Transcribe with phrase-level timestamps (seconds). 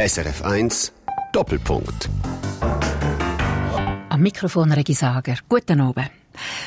[0.00, 0.92] SRF 1
[1.30, 2.08] Doppelpunkt.
[4.08, 5.36] Am Mikrofon Regi Sager.
[5.46, 6.10] Guten Abend.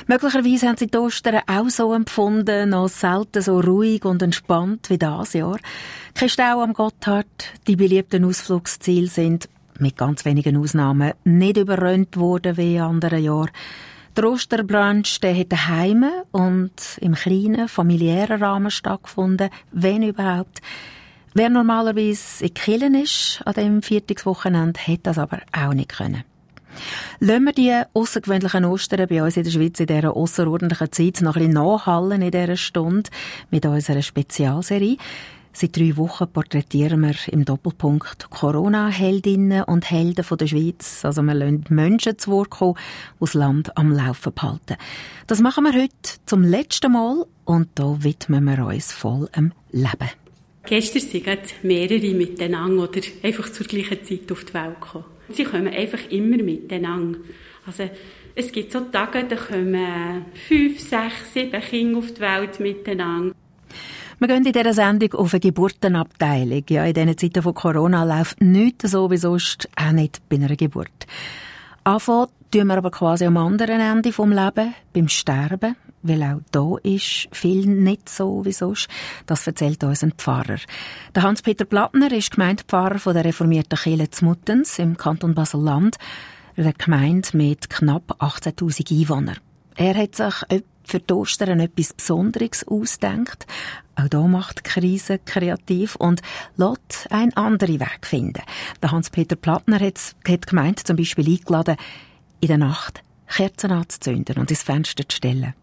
[0.05, 4.99] Möglicherweise haben Sie die Ostern auch so empfunden, noch selten so ruhig und entspannt wie
[4.99, 5.57] das Jahr.
[6.13, 7.25] Kein Stau am Gotthard,
[7.65, 13.49] die beliebten Ausflugsziele sind, mit ganz wenigen Ausnahmen, nicht überrönt worden wie in anderen Jahren.
[14.15, 20.61] Der Osterbrunch der hat daheim und im kleinen, familiären Rahmen stattgefunden, wenn überhaupt.
[21.35, 26.23] Wer normalerweise in Killen ist an dem Viertagswochenende, hätte das aber auch nicht können.
[27.19, 31.35] Lassen wir die außergewöhnlichen Ostern bei uns in der Schweiz in dieser außerordentlichen Zeit noch
[31.35, 33.09] ein bisschen nachhallen in dieser Stunde
[33.49, 34.97] mit unserer Spezialserie.
[35.55, 41.05] Seit drei Wochen porträtieren wir im Doppelpunkt Corona-Heldinnen und Helden von der Schweiz.
[41.05, 42.75] Also wir lassen Menschen zu Wort kommen,
[43.15, 44.77] die das Land am Laufen behalten.
[45.27, 45.91] Das machen wir heute
[46.25, 50.09] zum letzten Mal und da widmen wir uns voll am Leben.
[50.65, 55.05] Gestern sind mehrere miteinander oder einfach zur gleichen Zeit auf die Welt gekommen.
[55.29, 57.19] Sie kommen einfach immer miteinander.
[57.65, 57.89] Also,
[58.35, 63.35] es gibt so Tage, da kommen fünf, sechs, sieben Kinder auf die Welt miteinander.
[64.19, 66.63] Wir gehen in dieser Sendung auf eine Geburtenabteilung.
[66.69, 70.55] Ja, in diesen Zeiten von Corona läuft nichts so wie sonst, auch nicht bei einer
[70.55, 71.07] Geburt.
[71.83, 76.75] Anfangen tun wir aber quasi am anderen Ende vom Leben, beim Sterben, weil auch da
[76.83, 78.87] ist viel nicht so wie sonst.
[79.25, 80.59] Das erzählt uns ein Pfarrer.
[81.15, 85.97] Der Hans-Peter Plattner ist Gemeindepfarrer von der reformierten Kirche Zmuttens im Kanton Basel-Land,
[86.55, 89.37] einer Gemeinde mit knapp 18.000 Einwohnern.
[89.75, 93.47] Er hat sich für die Ostern etwas Besonderes ausdenkt.
[93.95, 96.21] Auch da macht die Krise kreativ und
[96.57, 98.41] lässt einen anderen Weg finden.
[98.81, 101.77] Der Hans-Peter Plattner hat, hat gemeint, zum Beispiel eingeladen,
[102.39, 105.53] in der Nacht Kerzen anzuzünden und ins Fenster zu stellen.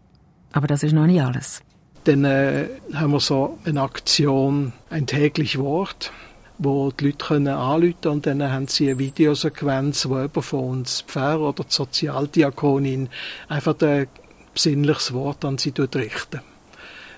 [0.53, 1.61] Aber das ist noch nicht alles.
[2.03, 6.11] Dann äh, haben wir so eine Aktion, ein täglich Wort,
[6.57, 11.01] wo die Leute können anrufen und dann haben sie eine Videosequenz, wo jemand von uns,
[11.01, 13.09] Pfarrer oder die Sozialdiakonin,
[13.49, 14.07] einfach ein
[14.53, 16.41] besinnliches Wort an sie richten.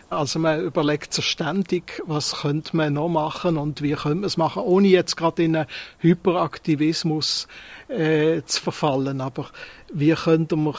[0.10, 4.38] Also man überlegt sich ständig, was könnte man noch machen und wie könnte man es
[4.38, 5.66] machen, ohne jetzt gerade in einen
[6.00, 7.48] Hyperaktivismus
[7.88, 9.22] äh, zu verfallen.
[9.22, 9.48] Aber
[9.92, 10.76] wie könnte man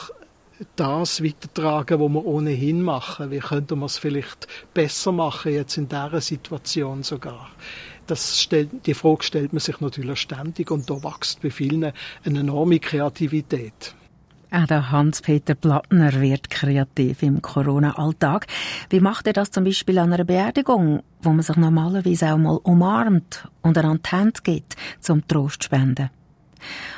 [0.75, 3.31] das weitertragen, was wir ohnehin machen?
[3.31, 7.49] Wie könnte man es vielleicht besser machen, jetzt in dieser Situation sogar?
[8.07, 11.91] Das stellt, die Frage stellt man sich natürlich ständig und da wächst bei vielen
[12.23, 13.95] eine enorme Kreativität.
[14.51, 18.47] Auch der Hans-Peter Plattner wird kreativ im Corona-Alltag.
[18.89, 22.59] Wie macht er das zum Beispiel an einer Beerdigung, wo man sich normalerweise auch mal
[22.63, 26.09] umarmt und eine Hand gibt, zum Trost zu spenden?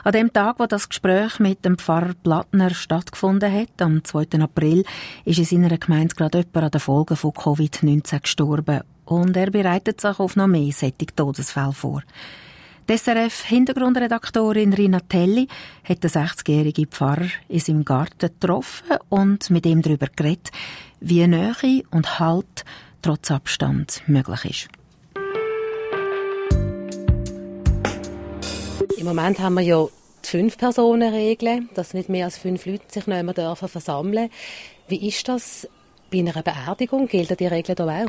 [0.04, 4.40] An dem Tag, wo das Gespräch mit dem Pfarrer Plattner stattgefunden hat, am 2.
[4.40, 4.84] April,
[5.26, 10.02] ist in seiner Gemeinde gerade jemand an den Folgen von Covid-19 gestorben und er bereitet
[10.02, 12.04] sich auf noch mehr solche Todesfälle vor.
[12.90, 15.50] Die SRF-Hintergrundredaktorin Rina Telli
[15.84, 20.52] hat den 60-jährigen Pfarrer in seinem Garten getroffen und mit ihm darüber geredet,
[21.02, 22.64] wie Nähe und Halt
[23.02, 24.77] trotz Abstand möglich ist.
[28.98, 29.86] Im Moment haben wir ja
[30.26, 34.32] die Fünf-Personen-Regel, dass nicht mehr als fünf Leute sich nicht mehr dürfen versammeln
[34.88, 35.68] Wie ist das
[36.12, 37.08] bei einer Beerdigung?
[37.08, 38.08] Gilt die Regel da auch?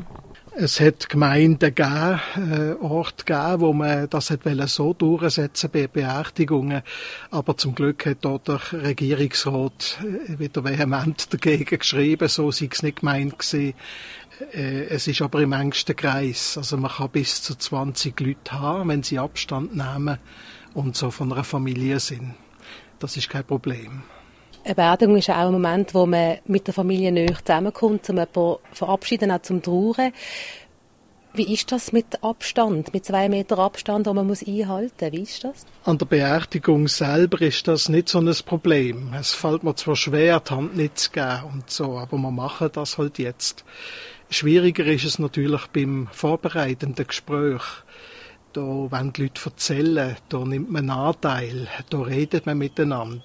[0.54, 6.82] Es hat Gemeinden gegeben, äh, Orte gegeben, wo man das hat so durchsetzen bei Beerdigungen.
[7.30, 12.82] Aber zum Glück hat dort der Regierungsrat äh, wieder vehement dagegen geschrieben, so sei es
[12.82, 13.74] nicht gemeint gewesen.
[14.54, 16.56] Äh, es ist aber im engsten Kreis.
[16.56, 20.18] Also man kann bis zu 20 Leute haben, wenn sie Abstand nehmen
[20.78, 22.34] und so von einer Familie sind.
[23.00, 24.02] Das ist kein Problem.
[24.64, 28.56] Eine Beerdigung ist auch ein Moment, wo man mit der Familie näher zusammenkommt, um jemanden
[28.72, 30.12] verabschieden, auch zum Trauern.
[31.34, 35.12] Wie ist das mit Abstand, mit zwei Meter Abstand, den man muss einhalten muss?
[35.12, 35.66] Wie ist das?
[35.84, 39.12] An der Beerdigung selber ist das nicht so ein Problem.
[39.18, 42.70] Es fällt mir zwar schwer, die Hand nicht zu geben und so, aber wir machen
[42.72, 43.64] das halt jetzt.
[44.30, 47.62] Schwieriger ist es natürlich beim vorbereitenden Gespräch
[48.52, 53.22] da wollen die Leute erzählen, da nimmt man Anteil, da redet man miteinander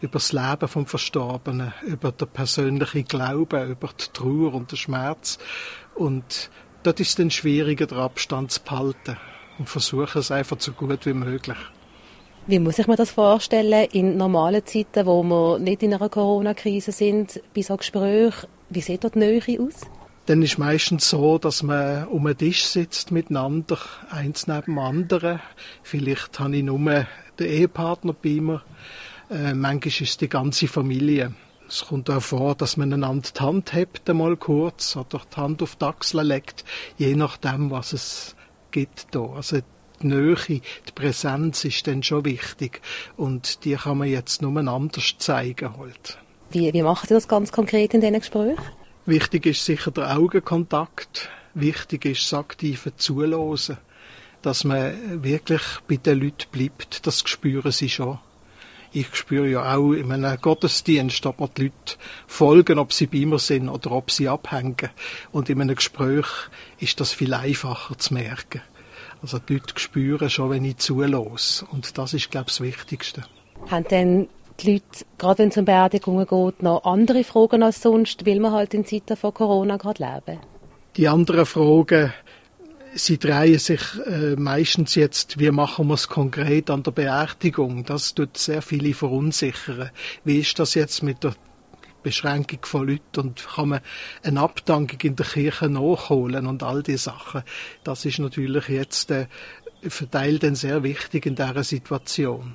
[0.00, 5.38] über das Leben vom Verstorbenen, über den persönlichen Glauben, über die Trauer und den Schmerz.
[5.94, 6.50] Und
[6.82, 9.16] dort ist es dann schwieriger, den Abstand zu behalten
[9.58, 11.58] und versuchen es einfach so gut wie möglich.
[12.46, 16.92] Wie muss ich mir das vorstellen in normalen Zeiten, wo wir nicht in einer Corona-Krise
[16.92, 18.48] sind, bei so Gesprächen?
[18.70, 19.80] Wie sieht dort die Nähe aus?
[20.28, 23.78] Dann ist meistens so, dass man um einen Tisch sitzt miteinander,
[24.10, 25.40] eins neben dem anderen.
[25.82, 27.06] Vielleicht habe ich nur den
[27.46, 28.62] Ehepartner bei mir.
[29.30, 31.32] Äh, manchmal ist es die ganze Familie.
[31.66, 35.62] Es kommt auch vor, dass man einander die Hand hebt, einmal kurz, oder die Hand
[35.62, 36.64] auf die Achsel legt,
[36.98, 38.36] je nachdem, was es
[38.70, 39.20] gibt da.
[39.34, 39.60] Also
[40.02, 42.82] die Nähe, die Präsenz ist dann schon wichtig.
[43.16, 46.18] Und die kann man jetzt nur anders zeigen halt.
[46.50, 48.58] Wie, wie machen Sie das ganz konkret in diesen Gesprächen?
[49.08, 51.30] Wichtig ist sicher der Augenkontakt.
[51.54, 53.78] Wichtig ist das aktive Zuhören.
[54.42, 58.18] Dass man wirklich bei den Leuten bleibt, das spüren sie schon.
[58.92, 61.96] Ich spüre ja auch in einem Gottesdienst, ob mir die Leute
[62.26, 64.90] folgen, ob sie bei mir sind oder ob sie abhängen.
[65.32, 66.26] Und in einem Gespräch
[66.78, 68.60] ist das viel einfacher zu merken.
[69.22, 71.64] Also die Leute spüren schon, wenn ich zulasse.
[71.70, 73.24] Und das ist, glaube ich, das Wichtigste.
[73.70, 74.28] Haben denn
[74.60, 78.52] die Leute, gerade wenn es um Beerdigungen geht, noch andere Fragen als sonst, will man
[78.52, 80.40] halt in Zeiten von Corona gerade leben?
[80.96, 82.12] Die anderen Fragen,
[82.94, 87.84] sie drehen sich äh, meistens jetzt, wie machen wir es konkret an der Beerdigung?
[87.84, 89.90] Das tut sehr viele verunsichern.
[90.24, 91.34] Wie ist das jetzt mit der
[92.02, 93.80] Beschränkung von Leuten und kann man
[94.22, 97.42] eine Abdankung in der Kirche nachholen und all diese Sachen.
[97.84, 99.26] Das ist natürlich jetzt äh,
[99.82, 102.54] verteilt sehr wichtig in dieser Situation.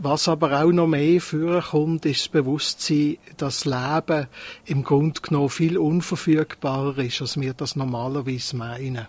[0.00, 4.28] Was aber auch noch mehr vorkommt, ist das Bewusstsein, dass Leben
[4.64, 9.08] im Grunde genommen viel unverfügbarer ist, als wir das normalerweise meinen.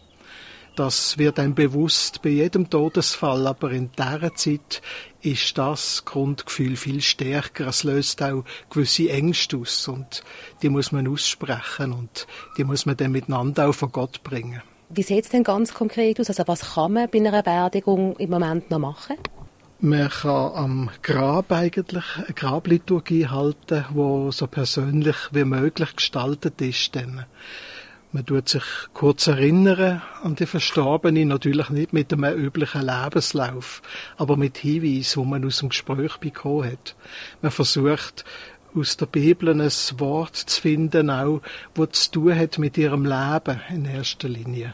[0.76, 4.82] Das wird einem bewusst bei jedem Todesfall, aber in dieser Zeit
[5.22, 7.68] ist das Grundgefühl viel stärker.
[7.68, 10.24] Es löst auch gewisse Ängste aus und
[10.64, 12.26] die muss man aussprechen und
[12.58, 14.64] die muss man dann miteinander auch von Gott bringen.
[14.90, 16.30] Wie sieht es denn ganz konkret aus?
[16.30, 19.18] Also was kann man bei einer Beerdigung im Moment noch machen?
[19.82, 26.96] Man kann am Grab eigentlich eine Grabliturgie halten, wo so persönlich wie möglich gestaltet ist.
[26.96, 27.24] Denn
[28.12, 33.82] man tut sich kurz erinnern an die Verstorbene, natürlich nicht mit einem üblichen Lebenslauf,
[34.18, 36.98] aber mit Hinweisen, wo man aus dem Gespräch bekommen hat.
[37.42, 38.26] Man versucht,
[38.76, 41.42] aus der Bibel ein Wort zu finden, auch,
[41.74, 44.74] wo zu tun hat mit ihrem Leben in erster Linie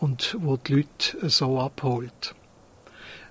[0.00, 2.34] und wo die Leute so abholt.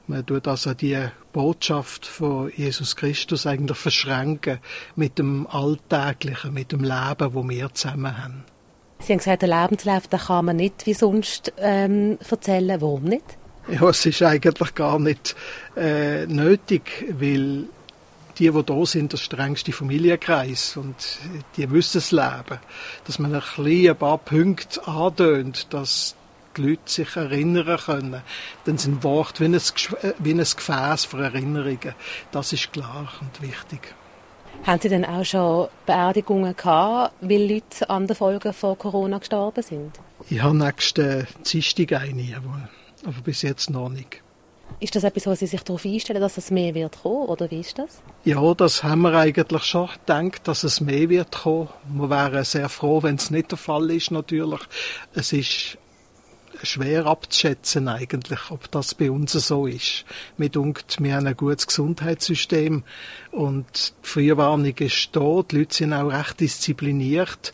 [0.08, 0.98] Man tut also die
[1.32, 4.60] Botschaft von Jesus Christus eigentlich verschränken
[4.96, 8.44] mit dem Alltäglichen, mit dem Leben, wo wir zusammen haben.
[9.00, 12.82] Sie haben gesagt, der Lebenslauf den kann man nicht wie sonst ähm, erzählen.
[12.82, 13.38] Warum nicht?
[13.68, 15.36] Ja, es ist eigentlich gar nicht
[15.76, 17.66] äh, nötig, weil
[18.38, 20.96] die, die da sind, der strengste Familienkreis und
[21.58, 22.60] die wissen das Leben.
[23.06, 26.16] Dass man ein, bisschen ein paar Punkte andönt, dass
[26.58, 28.22] die Leute sich erinnern können.
[28.66, 31.96] Dann sind Worte wie ein, äh, wie ein Gefäß für Erinnerungen.
[32.32, 33.94] Das ist klar und wichtig.
[34.64, 39.64] Haben Sie denn auch schon Beerdigungen gehabt, weil Leute an den Folgen von Corona gestorben
[39.64, 40.00] sind?
[40.30, 42.70] Ich habe nächsten Dienstag eine, aber,
[43.04, 44.22] aber bis jetzt noch nicht.
[44.80, 47.60] Ist das etwas, wo Sie sich darauf einstellen, dass es mehr wird kommen, oder wie
[47.60, 48.02] ist das?
[48.24, 51.70] Ja, das haben wir eigentlich schon gedacht, dass es mehr wird kommen.
[51.90, 54.62] Wir wären sehr froh, wenn es nicht der Fall ist, natürlich.
[55.14, 55.78] Es ist
[56.64, 60.06] schwer abzuschätzen eigentlich, ob das bei uns so ist.
[60.38, 62.84] Mir dunkt, wir haben ein gutes Gesundheitssystem
[63.32, 67.54] und die Frühwarnung ist da, die Leute sind auch recht diszipliniert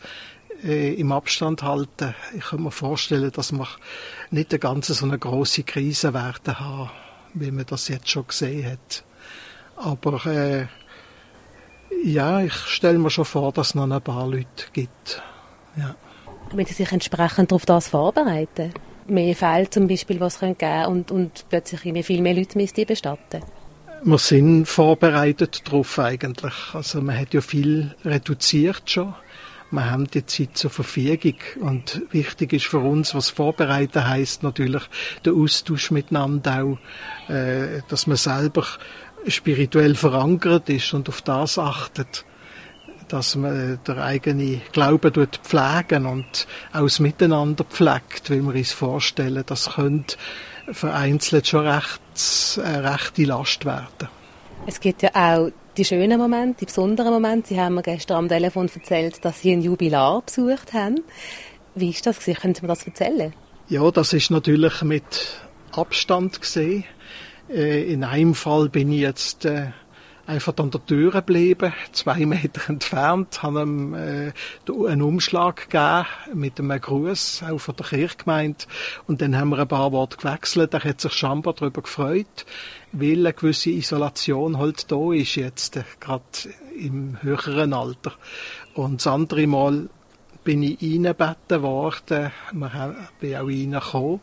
[0.64, 2.14] äh, im Abstand halten.
[2.36, 3.68] Ich kann mir vorstellen, dass wir
[4.30, 6.90] nicht eine ganze so eine große Krise werden haben,
[7.34, 9.04] wie man das jetzt schon gesehen hat.
[9.76, 10.66] Aber äh,
[12.04, 15.22] ja, ich stelle mir schon vor, dass es noch ein paar Leute gibt.
[15.76, 15.94] Ja.
[16.52, 18.72] Wenn Sie sich entsprechend darauf das vorbereiten?
[19.10, 23.42] Mehr Fälle zum Beispiel, was geben könnte und, und plötzlich viel mehr Leute müsste bestatten?
[24.04, 26.54] Wir sind vorbereitet darauf eigentlich.
[26.72, 29.14] Also man hat ja viel reduziert schon.
[29.70, 34.82] Wir haben die Zeit zur Verfügung und wichtig ist für uns, was vorbereiten heißt natürlich
[35.26, 38.64] der Austausch miteinander auch, äh, dass man selber
[39.26, 42.24] spirituell verankert ist und auf das achtet
[43.08, 49.42] dass man der eigene Glaube dort pflegen und aus Miteinander pflegt, wie wir uns vorstellen,
[49.46, 50.16] das könnte
[50.72, 52.00] vereinzelt schon recht,
[52.62, 54.08] eine äh, rechte Last werden.
[54.66, 57.48] Es gibt ja auch die schönen Momente, die besonderen Momente.
[57.48, 61.00] Sie haben mir gestern am Telefon erzählt, dass Sie ein Jubilar besucht haben.
[61.74, 62.18] Wie ist das?
[62.18, 63.32] Können Sie mir das erzählen?
[63.68, 65.40] Ja, das ist natürlich mit
[65.72, 66.84] Abstand gesehen.
[67.48, 69.68] Äh, in einem Fall bin ich jetzt äh,
[70.28, 74.32] einfach an der Tür geblieben, zwei Meter entfernt, haben ihm äh,
[74.86, 78.66] einen Umschlag gegeben mit einem Gruß, auch von der Kirchgemeinde.
[79.06, 80.74] Und dann haben wir ein paar Worte gewechselt.
[80.74, 82.44] Er hat sich scheinbar darüber gefreut,
[82.92, 86.22] weil eine gewisse Isolation halt da ist jetzt, äh, gerade
[86.78, 88.12] im höheren Alter.
[88.74, 89.88] Und das andere Mal
[90.48, 92.32] bin ich reingebeten worden.
[92.52, 94.20] Wir bin auch reingekommen.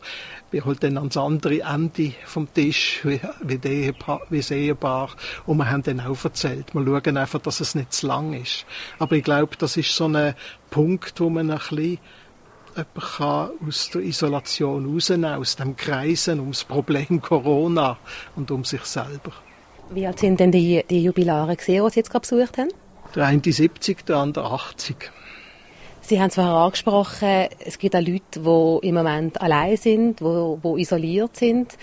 [0.50, 5.10] Bin halt dann ans andere Ende vom Tisch, wie, wie, wie das Ehepaar.
[5.46, 6.74] Und wir haben dann auch erzählt.
[6.74, 8.66] Wir schauen einfach, dass es nicht zu lang ist.
[8.98, 10.34] Aber ich glaube, das ist so ein
[10.68, 11.98] Punkt, wo man ein bisschen
[12.74, 17.98] jemand aus der Isolation rausnehmen aus dem Kreisen ums Problem Corona
[18.34, 19.30] und um sich selber.
[19.90, 22.70] Wie alt sind denn die, die Jubilare gesehen, die Sie jetzt gerade besucht haben?
[23.14, 25.12] Der eine 70, der andere 80.
[26.08, 30.80] Sie haben es vorher angesprochen, es gibt auch Leute, die im Moment allein sind, die,
[30.80, 31.76] isoliert sind.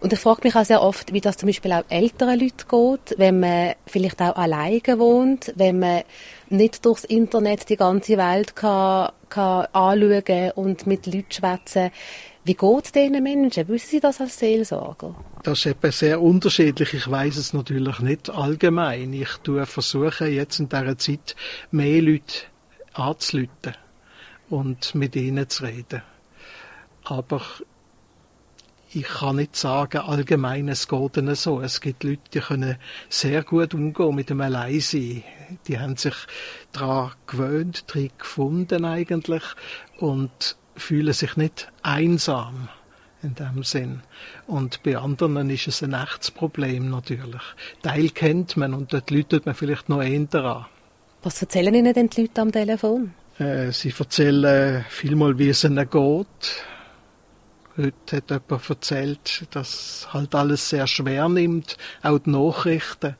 [0.00, 3.16] Und ich frage mich auch sehr oft, wie das zum Beispiel auch älteren Leuten geht,
[3.18, 6.02] wenn man vielleicht auch alleine wohnt, wenn man
[6.48, 11.90] nicht durchs Internet die ganze Welt kann, kann anschauen und mit Leuten schwätzen.
[12.42, 13.68] Wie geht es diesen Menschen?
[13.68, 15.14] Wissen Sie das als Seelsorger?
[15.44, 16.94] Das ist eben sehr unterschiedlich.
[16.94, 19.12] Ich weiß es natürlich nicht allgemein.
[19.12, 21.36] Ich versuche jetzt in dieser Zeit
[21.70, 22.47] mehr Leute
[22.98, 23.74] anzuleiten
[24.48, 26.02] und mit ihnen zu reden.
[27.04, 27.42] Aber
[28.90, 31.60] ich kann nicht sagen, allgemein, es geht ihnen so.
[31.60, 32.76] Es gibt Leute, die können
[33.10, 35.24] sehr gut umgehen mit dem Alleinsein.
[35.66, 36.14] Die haben sich
[36.72, 39.42] daran gewöhnt, daran gefunden eigentlich
[39.98, 42.68] und fühlen sich nicht einsam
[43.22, 44.02] in dem Sinn.
[44.46, 47.42] Und bei anderen ist es ein echtes Problem natürlich.
[47.82, 50.66] Teil kennt man und dort läutet man vielleicht noch eher daran.
[51.22, 53.12] Was erzählen Ihnen denn die Leute am Telefon?
[53.38, 56.64] Äh, sie erzählen vielmal, wie es ihnen geht.
[57.76, 63.16] Heute hat jemand erzählt, dass halt alles sehr schwer nimmt, auch die Nachrichten.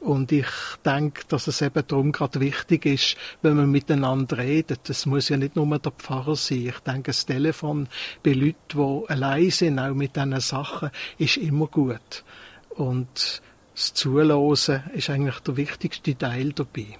[0.00, 0.46] Und ich
[0.84, 4.88] denke, dass es eben darum gerade wichtig ist, wenn man miteinander redet.
[4.88, 6.68] Es muss ja nicht nur der Pfarrer sein.
[6.68, 7.88] Ich denke, das Telefon
[8.22, 12.24] bei Leuten, die allein sind, auch mit diesen Sachen, ist immer gut.
[12.70, 13.42] Und
[13.74, 14.52] das Zuhören
[14.94, 16.96] ist eigentlich der wichtigste Teil dabei.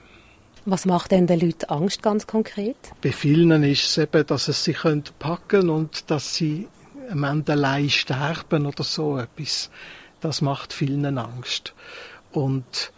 [0.70, 2.76] Was macht denn den Leuten Angst ganz konkret?
[3.00, 6.68] Bei vielen ist es eben, dass es sie packen können und dass sie
[7.10, 9.70] am Ende allein sterben oder so etwas.
[10.20, 11.72] Das macht vielen Angst.
[12.32, 12.92] Und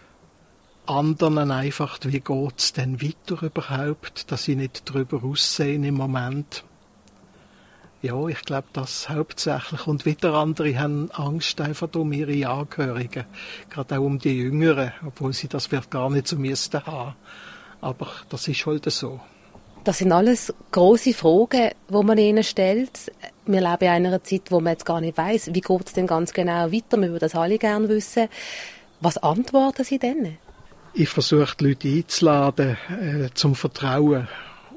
[0.87, 6.65] anderen einfach, wie geht's denn weiter überhaupt, dass sie nicht darüber aussehen im Moment.
[8.03, 9.87] Ja, ich glaube, das hauptsächlich.
[9.87, 13.27] Und wieder andere haben Angst einfach um ihre Angehörigen.
[13.69, 17.15] Gerade auch um die Jüngeren, obwohl sie das vielleicht gar nicht so müssten haben.
[17.81, 19.21] Aber das ist halt so.
[19.85, 23.11] Das sind alles große Fragen, die man ihnen stellt.
[23.47, 26.07] Wir leben in einer Zeit, wo man jetzt gar nicht weiß, wie geht es denn
[26.07, 27.01] ganz genau weiter.
[27.01, 28.29] Wir würden das alle gerne wissen.
[29.01, 30.37] Was antworten Sie denn?
[30.93, 34.29] Ich versuche die Leute einzuladen äh, zum Vertrauen.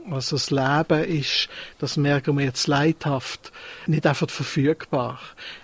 [0.10, 3.52] Also das Leben ist, das merken wir jetzt leidhaft,
[3.88, 5.20] nicht einfach verfügbar.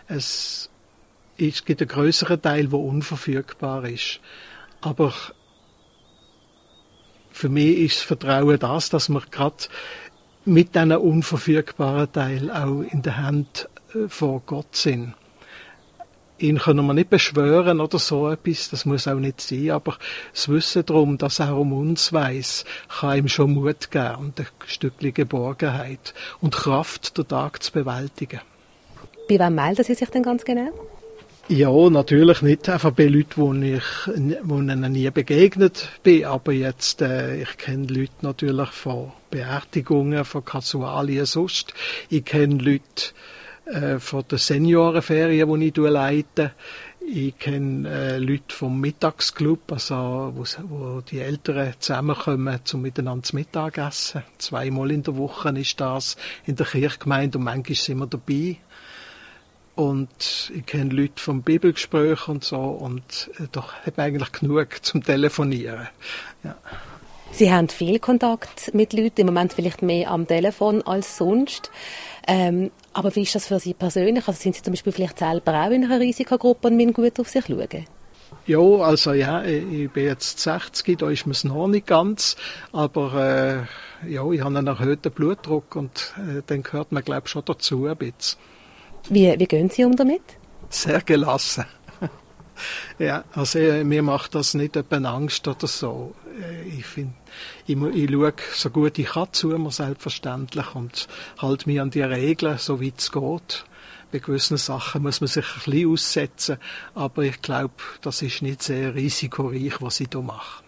[0.08, 0.70] Es,
[1.38, 4.20] es gibt einen größeren Teil, der unverfügbar ist.
[4.82, 5.14] Aber
[7.40, 9.56] für mich ist das Vertrauen das, dass wir gerade
[10.44, 15.14] mit diesen unverfügbaren Teil auch in der Hand äh, vor Gott sind.
[16.38, 19.98] Ihn können wir nicht beschwören oder so etwas, das muss auch nicht sein, aber
[20.34, 22.66] das Wissen darum, dass er um uns weiß,
[23.00, 28.42] kann ihm schon Mut geben und ein Stückchen Geborgenheit und Kraft, den Tag zu bewältigen.
[29.30, 30.72] Bei wem melden Sie sich denn ganz genau?
[31.52, 33.84] Ja, natürlich nicht einfach bei Leuten, die ich
[34.44, 40.46] wo ihnen nie begegnet bin, aber jetzt, äh, ich kenne Leute natürlich von Beerdigungen, von
[40.46, 41.74] Kasualien sonst.
[42.08, 43.14] Ich kenne Leute
[43.66, 46.52] äh, von den Seniorenferien, die ich leite.
[47.02, 53.36] Ich kenne äh, Leute vom Mittagsclub, also wo, wo die Eltern zusammenkommen, zum miteinander zu
[53.36, 54.22] Mittagessen.
[54.38, 56.16] Zweimal in der Woche ist das
[56.46, 58.58] in der Kirchgemeinde und manchmal sind wir dabei.
[59.80, 65.02] Und ich kenne Leute vom Bibelgespräch und so und äh, doch habe eigentlich genug zum
[65.02, 65.88] Telefonieren.
[66.44, 66.58] Ja.
[67.32, 71.72] Sie haben viel Kontakt mit Leuten, im Moment vielleicht mehr am Telefon als sonst.
[72.28, 74.28] Ähm, aber wie ist das für Sie persönlich?
[74.28, 77.30] Also sind Sie zum Beispiel vielleicht selber auch in einer Risikogruppe und müssen gut auf
[77.30, 77.86] sich schauen?
[78.48, 82.36] Ja, also ja, ich bin jetzt 60, da ist mir es noch nicht ganz,
[82.74, 83.66] aber
[84.04, 87.46] äh, ja, ich habe einen erhöhten Blutdruck und äh, dann gehört man glaube ich schon
[87.46, 88.38] dazu ein bisschen.
[89.10, 90.22] Wie, wie gehen Sie um damit?
[90.70, 91.66] Sehr gelassen.
[93.00, 96.14] ja, also äh, mir macht das nicht etwa Angst oder so.
[96.40, 97.14] Äh, ich finde,
[97.66, 101.08] ich, ich schaue so gut ich kann zu mir selbstverständlich und
[101.40, 103.66] halte mich an die Regeln, so wie es geht.
[104.12, 106.58] Bei gewissen Sachen muss man sich ein bisschen aussetzen,
[106.96, 110.64] aber ich glaube, das ist nicht sehr risikoreich, was ich hier mache.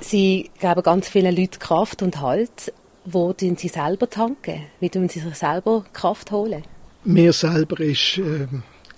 [0.00, 2.72] Sie geben ganz vielen Leuten Kraft und Halt.
[3.04, 4.66] Wo tun Sie selber tanken?
[4.80, 6.64] Wie tun Sie sich selber Kraft holen?
[7.08, 8.48] Mir selber ist äh,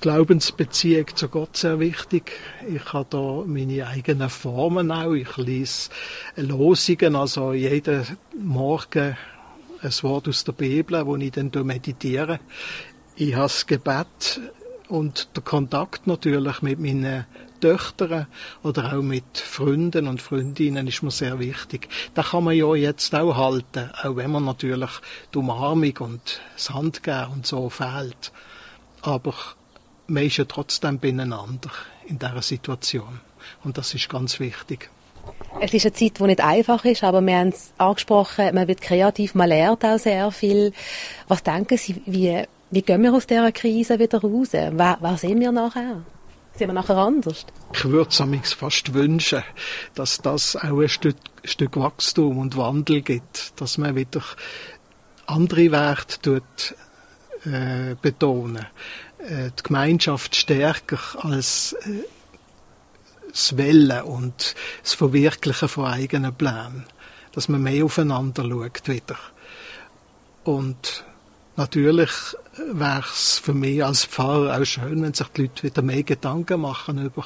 [0.00, 2.33] Glaubensbeziehung zu Gott sehr wichtig.
[2.67, 5.12] Ich habe da meine eigenen Formen auch.
[5.12, 5.91] Ich lese
[6.37, 8.07] Losungen, also jeden
[8.43, 9.15] Morgen
[9.83, 12.41] ein Wort aus der Bibel, wo ich dann meditiere.
[13.15, 14.41] Ich habe das Gebet
[14.88, 17.27] und der Kontakt natürlich mit meinen
[17.61, 18.27] Töchtern
[18.62, 21.88] oder auch mit Freunden und Freundinnen ist mir sehr wichtig.
[22.15, 24.91] Da kann man ja jetzt auch halten, auch wenn man natürlich
[25.33, 28.33] die Umarmung und das Handgeben und so fehlt.
[29.03, 29.35] Aber
[30.07, 31.71] man ist ja trotzdem beieinander
[32.07, 33.21] in dieser Situation.
[33.65, 34.91] Und das ist ganz wichtig.
[35.61, 38.81] Es ist eine Zeit, die nicht einfach ist, aber wir haben es angesprochen, man wird
[38.81, 40.73] kreativ, man lernt auch sehr viel.
[41.27, 44.49] Was denken Sie, wie, wie gehen wir aus dieser Krise wieder raus?
[44.53, 46.03] Wer, wer sehen wir nachher?
[46.59, 47.47] Sind wir nachher anders?
[47.73, 49.45] Ich würde es fast wünschen,
[49.95, 54.23] dass das auch ein Stück, Stück Wachstum und Wandel gibt, dass man wieder
[55.27, 56.75] andere Werte tut,
[57.45, 58.67] äh, betonen.
[59.19, 62.03] Äh, die Gemeinschaft stärker als äh,
[63.31, 66.87] das Wellen und das Verwirklichen von eigenen Plänen.
[67.31, 69.17] Dass man mehr aufeinander schaut wieder.
[70.43, 71.05] Und
[71.59, 72.11] natürlich
[72.73, 76.61] wäre es für mich als Pfarrer auch schön, wenn sich die Leute wieder mehr Gedanken
[76.61, 77.25] machen über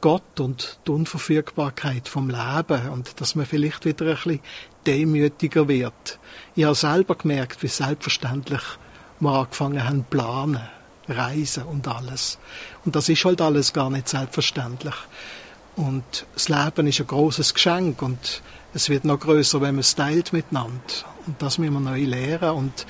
[0.00, 4.40] Gott und die Unverfügbarkeit vom Leben und dass man vielleicht wieder ein bisschen
[4.86, 6.18] demütiger wird.
[6.54, 8.62] Ich habe selber gemerkt, wie selbstverständlich
[9.18, 10.60] wir angefangen haben planen
[11.08, 12.38] Reisen und alles.
[12.84, 14.94] Und das ist halt alles gar nicht selbstverständlich.
[15.76, 18.42] Und das Leben ist ein großes Geschenk und
[18.74, 20.80] es wird noch größer, wenn man es teilt miteinander.
[21.26, 22.50] Und das müssen wir neu lernen.
[22.50, 22.86] Und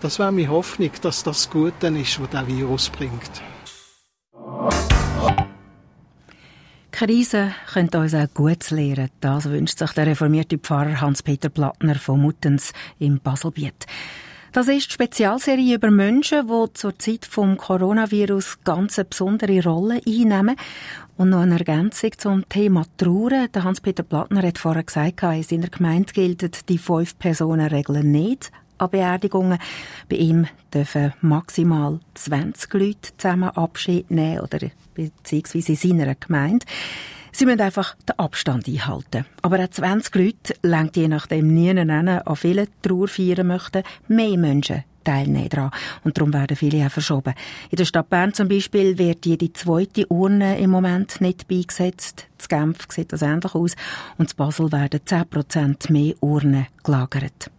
[0.00, 3.42] das wäre meine Hoffnung, dass das Gute ist, was der Virus bringt.
[6.90, 9.10] Krise könnte uns auch Gutes lehren.
[9.20, 13.86] Das wünscht sich der reformierte Pfarrer Hans-Peter Plattner von Muttens im Baselbiet.
[14.50, 20.00] Das ist die Spezialserie über Menschen, die zur Zeit vom Coronavirus ganz eine besondere Rolle
[20.04, 20.56] einnehmen.
[21.16, 23.46] Und noch eine Ergänzung zum Thema Trauer.
[23.48, 29.58] Der Hans-Peter Plattner hat vorher gesagt, in seiner Gemeinde gilt die Fünf-Personen-Regel nicht an Beerdigungen.
[30.08, 34.58] Bei ihm dürfen maximal 20 Leute zusammen Abschied nehmen oder
[34.94, 36.66] beziehungsweise in seiner Gemeinde.
[37.32, 39.26] Sie müssen einfach den Abstand einhalten.
[39.42, 45.48] Aber auch 20 Leute lenkt je nachdem nie an vielen Trauerfeiern möchten mehr Menschen teilnehmen
[45.48, 45.70] daran.
[46.04, 47.34] Und darum werden viele auch verschoben.
[47.70, 52.26] In der Stadt Bern zum Beispiel wird jede zweite Urne im Moment nicht beigesetzt.
[52.38, 53.74] Z Genf sieht das ähnlich aus.
[54.18, 57.50] Und in Basel werden 10% mehr Urnen gelagert.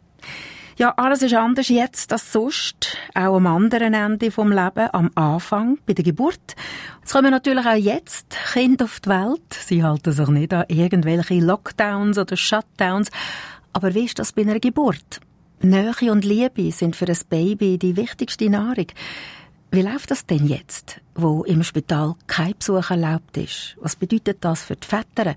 [0.79, 2.95] Ja, alles ist anders jetzt als sonst.
[3.13, 6.55] Auch am anderen Ende vom Leben, am Anfang, bei der Geburt.
[7.03, 9.53] Es kommen natürlich auch jetzt Kinder auf die Welt.
[9.53, 13.09] Sie halten sich nicht an irgendwelche Lockdowns oder Shutdowns.
[13.73, 15.19] Aber wie ist das bei einer Geburt?
[15.61, 18.87] Nähe und Liebe sind für ein Baby die wichtigste Nahrung.
[19.71, 23.75] Wie läuft das denn jetzt, wo im Spital kein Besuch erlaubt ist?
[23.81, 25.35] Was bedeutet das für die Väter?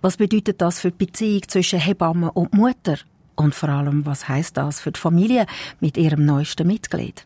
[0.00, 2.96] Was bedeutet das für die Beziehung zwischen Hebamme und Mutter?
[3.38, 5.46] Und vor allem, was heißt das für die Familie
[5.78, 7.24] mit ihrem neuesten Mitglied?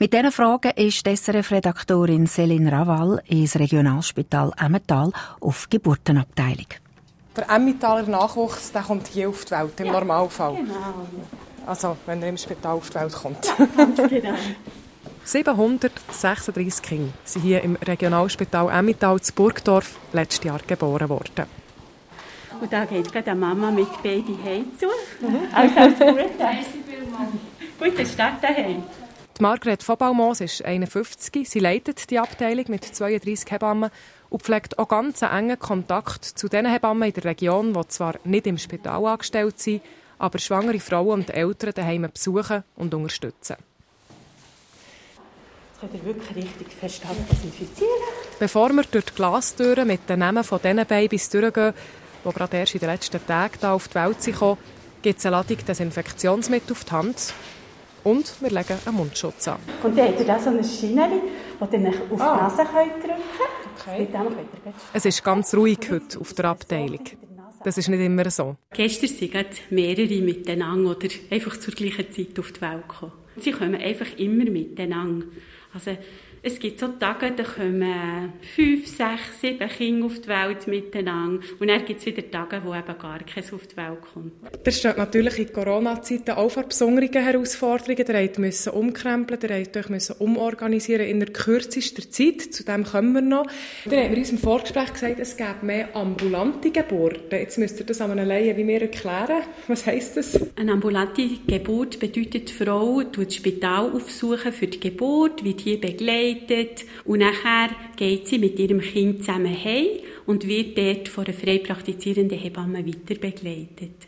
[0.00, 6.66] Mit diesen Fragen ist SRF-Redaktorin Céline Raval ins Regionalspital Emmental auf Geburtenabteilung.
[7.36, 10.56] Der Emmentaler Nachwuchs der kommt hier auf die Welt, im ja, Normalfall.
[10.56, 11.06] Genau.
[11.64, 13.46] Also, wenn er im Spital auf die Welt kommt.
[13.46, 14.34] Ja, ganz genau.
[15.24, 21.46] 736 Kinder sind hier im Regionalspital Emmental zu Burgdorf letztes Jahr geboren worden.
[22.60, 24.86] Und da geht gerade eine Mama mit Baby heim zu.
[25.20, 25.48] Mhm.
[25.52, 26.20] Also, also gut.
[27.78, 28.82] Guten Start daheim.
[29.38, 31.48] Die Margret von Baumos ist 51.
[31.48, 33.90] Sie leitet die Abteilung mit 32 Hebammen
[34.30, 38.46] und pflegt auch ganz engen Kontakt zu den Hebammen in der Region, die zwar nicht
[38.46, 39.82] im Spital angestellt sind,
[40.18, 43.56] aber schwangere Frauen und Eltern daheim besuchen und unterstützen.
[45.68, 47.90] Jetzt könnt ihr wirklich richtig fest desinfizieren.
[48.38, 51.74] Bevor wir durch die Glastüren mit den Namen von diesen Babys durchgehen,
[52.26, 54.58] die gerade erst in den letzten Tagen hier auf die Welt sind,
[55.02, 57.34] gibt es eine Ladung Desinfektionsmittel auf die Hand.
[58.04, 59.58] Und wir legen einen Mundschutz an.
[59.82, 61.08] Und dann habt ihr da so eine Schiene,
[61.60, 62.36] die ihr auf ah.
[62.36, 63.22] die Nase könnt drücken
[63.84, 64.10] könnt.
[64.14, 64.74] Okay.
[64.92, 67.00] Es ist ganz ruhig heute auf der Abteilung.
[67.64, 68.56] Das ist nicht immer so.
[68.72, 73.12] Gestern sind mehrere miteinander oder einfach zur gleichen Zeit auf die Welt gekommen.
[73.38, 75.26] Sie kommen einfach immer miteinander.
[75.74, 75.96] Also
[76.46, 81.44] es gibt so Tage, da kommen fünf, sechs, sieben Kinder auf die Welt miteinander.
[81.58, 84.32] Und dann gibt es wieder Tage, wo eben gar keins auf die Welt kommt.
[84.62, 87.98] Das steht natürlich in Corona-Zeiten auch vor besonderen Herausforderungen.
[87.98, 92.42] Ihr müsst umkrempeln, ihr müsst umorganisieren in der kürzesten Zeit.
[92.42, 93.46] Zu dem kommen wir noch.
[93.84, 97.38] Dann haben wir uns im Vorgespräch gesagt, es gäbe mehr ambulante Geburten.
[97.40, 99.42] Jetzt müsst ihr das an einem Laien wie mir erklären.
[99.66, 100.38] Was heisst das?
[100.54, 106.35] Eine ambulante Geburt bedeutet, die Frau das Spital aufsuchen für die Geburt, wird hier begleitet,
[106.40, 109.86] begleitet und nachher geht sie mit ihrem Kind zusammen heim
[110.26, 114.06] und wird dort von einer frei praktizierenden Hebamme weiter begleitet.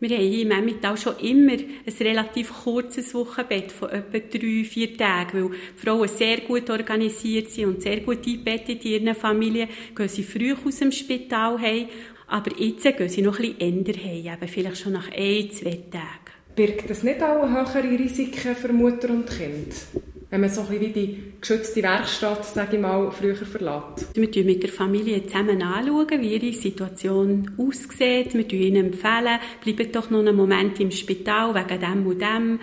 [0.00, 4.96] Wir haben hier im Emmental schon immer ein relativ kurzes Wochenbett von etwa drei, vier
[4.96, 9.68] Tagen, weil die Frauen sehr gut organisiert sind und sehr gut eingebettet in ihren Familien,
[9.94, 11.86] gehen sie früh aus dem Spital heim,
[12.26, 16.32] aber jetzt gehen sie noch ein bisschen heim, eben vielleicht schon nach ein, zwei Tagen.
[16.56, 19.86] Birgt das nicht auch höhere Risiken für Mutter und Kind?
[20.32, 24.16] Wenn man so ein bisschen wie die geschützte Werkstatt, sage ich mal, früher verlässt.
[24.16, 28.32] Wir schauen mit der Familie zusammen anschauen, wie ihre Situation aussieht.
[28.32, 32.60] Wir ihnen empfehlen, bleibt doch noch einen Moment im Spital wegen dem und dem.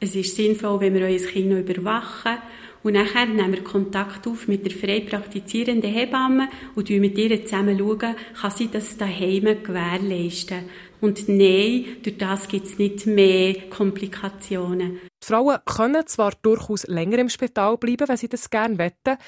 [0.00, 2.38] Es ist sinnvoll, wenn wir euer Kind noch überwachen.
[2.82, 7.44] Und nachher nehmen wir Kontakt auf mit der frei praktizierenden Hebamme und schauen mit ihr
[7.44, 10.64] zusammen, schauen, kann sie das daheim gewährleisten.
[11.00, 14.98] Und nein, durch das gibt es nicht mehr Komplikationen.
[15.26, 19.18] Frauen können zwar durchaus länger im Spital bleiben, wenn sie das gerne wetten,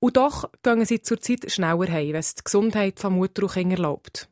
[0.00, 3.72] und doch gehen sie zurzeit schneller heim, wenn es die Gesundheit von Mutter und Kind
[3.72, 4.28] erlaubt.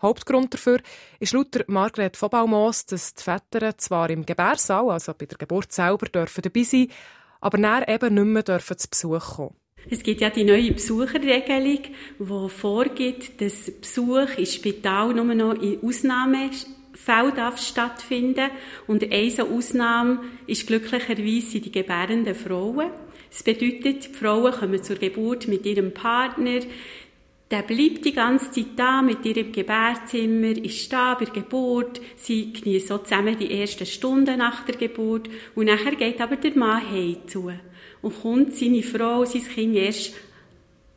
[0.00, 0.80] Hauptgrund dafür
[1.20, 5.72] ist laut Margret von Baumos, dass die Väter zwar im Gebärsaal, also bei der Geburt
[5.72, 6.88] selber, dürfen dabei sein,
[7.40, 9.56] aber dann eben nicht mehr dürfen zu Besuch kommen.
[9.90, 11.82] Es gibt ja die neue Besucherregelung,
[12.18, 15.80] die vorgibt, dass Besuch im Spital nur noch in
[17.02, 18.50] Ausnahmefällen darf stattfinden.
[18.86, 22.90] Und eine Ausnahme ist glücklicherweise die gebärenden Frauen.
[23.30, 26.60] Das bedeutet, die Frauen kommen zur Geburt mit ihrem Partner,
[27.50, 32.50] der bleibt die ganze Zeit da mit ihrem Gebärzimmer, ist da bei der Geburt, sie
[32.50, 35.28] genießen so zusammen die ersten Stunden nach der Geburt.
[35.54, 37.52] Und nachher geht aber der Mann heim zu.
[38.00, 40.14] Und kommt seine Frau, sein Kind erst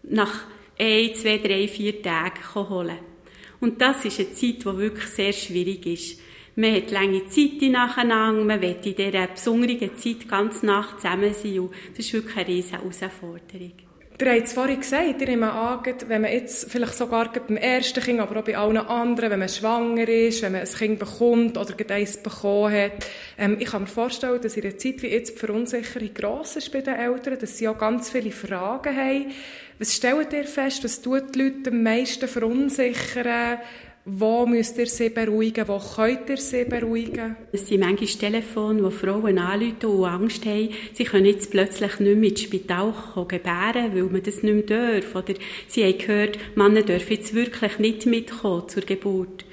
[0.04, 0.46] nach
[0.80, 3.15] ein, zwei, drei, vier Tagen holen.
[3.60, 6.20] Und das ist eine Zeit, die wirklich sehr schwierig ist.
[6.56, 11.60] Man hat lange Zeit nacheinander, man will in dieser besonderen Zeit ganz Nacht zusammen sein
[11.60, 13.85] und das ist wirklich eine riesige Herausforderung.
[14.18, 18.22] Ihr habt es vorhin gesagt, ihr nehmt wenn man jetzt vielleicht sogar beim ersten Kind,
[18.22, 21.76] aber auch bei allen anderen, wenn man schwanger ist, wenn man ein Kind bekommt oder
[21.94, 23.06] eins bekommen hat.
[23.38, 26.72] Ähm, ich kann mir vorstellen, dass in einer Zeit wie jetzt die Verunsicherung gross ist
[26.72, 29.32] bei den Eltern, dass sie auch ganz viele Fragen haben.
[29.80, 33.60] Was stellt ihr fest, was tut die Leute am meisten verunsichern?
[34.08, 35.68] Wo müsst ihr sie beruhigen?
[35.68, 37.38] Wo könnt ihr sie beruhigen?
[37.52, 42.18] Es sind manchmal Telefone, wo Frauen anrufen und Angst haben, sie können jetzt plötzlich nicht
[42.18, 42.94] mehr ins Spital
[43.28, 45.16] gebären, weil man das nicht mehr darf.
[45.16, 45.34] Oder
[45.68, 49.44] sie haben gehört, Männer dürfen jetzt wirklich nicht mitkommen zur Geburt.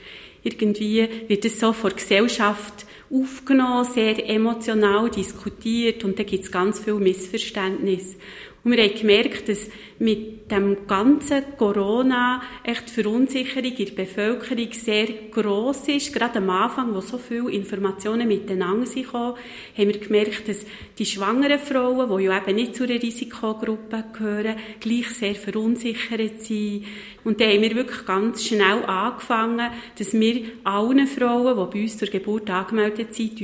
[0.42, 6.52] Irgendwie wird es so vor der Gesellschaft aufgenommen, sehr emotional diskutiert und da gibt es
[6.52, 8.16] ganz viel Missverständnis.
[8.64, 14.72] Und wir haben gemerkt, dass mit dem ganzen Corona echt die Verunsicherung in der Bevölkerung
[14.72, 16.12] sehr gross ist.
[16.12, 19.36] Gerade am Anfang, wo so viele Informationen miteinander sind, haben
[19.76, 20.64] wir gemerkt, dass
[20.96, 26.84] die schwangeren Frauen, die ja eben nicht zu einer Risikogruppe gehören, gleich sehr verunsichert sind.
[27.24, 31.98] Und da haben wir wirklich ganz schnell angefangen, dass wir allen Frauen, die bei uns
[31.98, 33.40] zur Geburt angemeldet sind,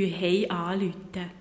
[0.48, 1.37] anrufen.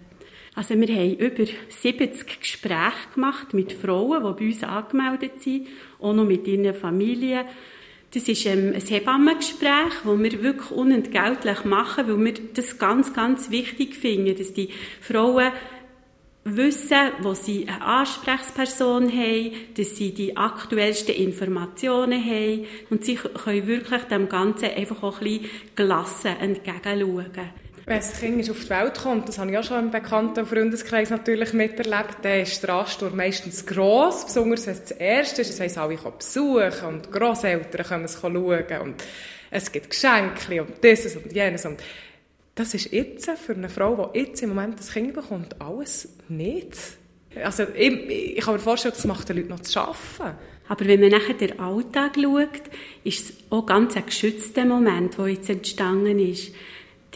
[0.58, 5.68] Also wir haben über 70 Gespräche gemacht mit Frauen, die bei uns angemeldet sind,
[6.00, 7.46] auch noch mit ihren Familien.
[8.12, 13.52] Das ist ähm, ein Hebammengespräch, das wir wirklich unentgeltlich machen, weil wir das ganz, ganz
[13.52, 15.52] wichtig finden, dass die Frauen
[16.44, 23.68] wissen, wo sie eine Ansprechperson haben, dass sie die aktuellsten Informationen haben und sie können
[23.68, 27.67] wirklich dem Ganzen einfach auch ein bisschen gelassen entgegenschauen.
[27.88, 31.10] Wenn ein Kind auf die Welt kommt, das habe ich auch schon im bekannten Freundeskreis
[31.10, 35.52] natürlich miterlebt, dann ist der Ansturm meistens gross, besonders wenn es das Erste ist.
[35.52, 39.04] Das heisst, alle kommen besuchen und Grosseltern können es schauen und
[39.50, 41.66] es gibt Geschenke und dieses und jenes.
[41.66, 41.82] Und
[42.56, 46.76] das ist jetzt für eine Frau, die jetzt im Moment ein Kind bekommt, alles nicht.
[47.42, 50.38] Also ich, ich kann mir vorstellen, das macht den Leuten noch zu arbeiten.
[50.68, 52.64] Aber wenn man nachher den Alltag schaut,
[53.06, 56.52] ist es auch ganz ein geschützter Moment, der jetzt entstanden ist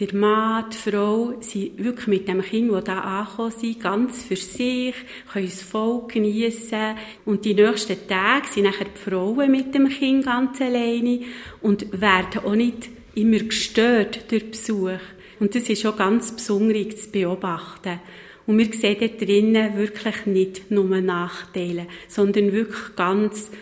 [0.02, 4.34] der Mann, die Frau sind wirklich mit dem Kind, das da angekommen sind, ganz für
[4.36, 4.94] sich,
[5.32, 6.96] können es voll geniessen.
[7.24, 11.20] Und die nächsten Tage sind nachher die Frauen mit dem Kind ganz alleine
[11.60, 14.98] und werden auch nicht immer gestört durch Besuch.
[15.38, 18.00] Und das ist auch ganz besonders zu beobachten.
[18.44, 23.52] Und wir sehen da drinnen wirklich nicht nur Nachteile, sondern wirklich ganz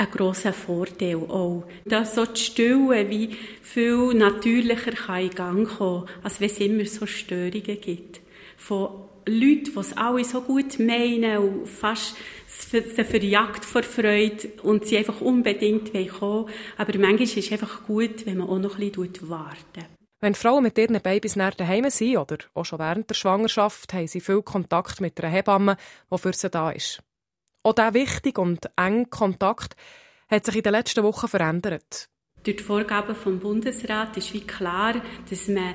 [0.00, 1.64] ein grosser Vorteil auch.
[1.84, 6.86] Dass so die Stille wie viel natürlicher kann in Gang kommen, als wenn es immer
[6.86, 8.20] so Störungen gibt.
[8.56, 8.88] Von
[9.26, 14.96] Leuten, die es alle so gut meinen und fast sie verjagt vor Freude und sie
[14.96, 16.48] einfach unbedingt kommen.
[16.78, 19.86] Aber manchmal ist es einfach gut, wenn man auch noch ein bisschen wartet.
[20.22, 24.06] Wenn Frauen mit ihren Babys näher daheim sind oder auch schon während der Schwangerschaft, haben
[24.06, 25.76] sie viel Kontakt mit einer Hebamme,
[26.12, 27.02] die für sie da ist.
[27.62, 29.74] Auch dieser wichtige und enge Kontakt
[30.28, 32.08] hat sich in den letzten Wochen verändert.
[32.42, 34.94] Durch die Vorgaben vom Bundesrat ist wie klar,
[35.28, 35.74] dass man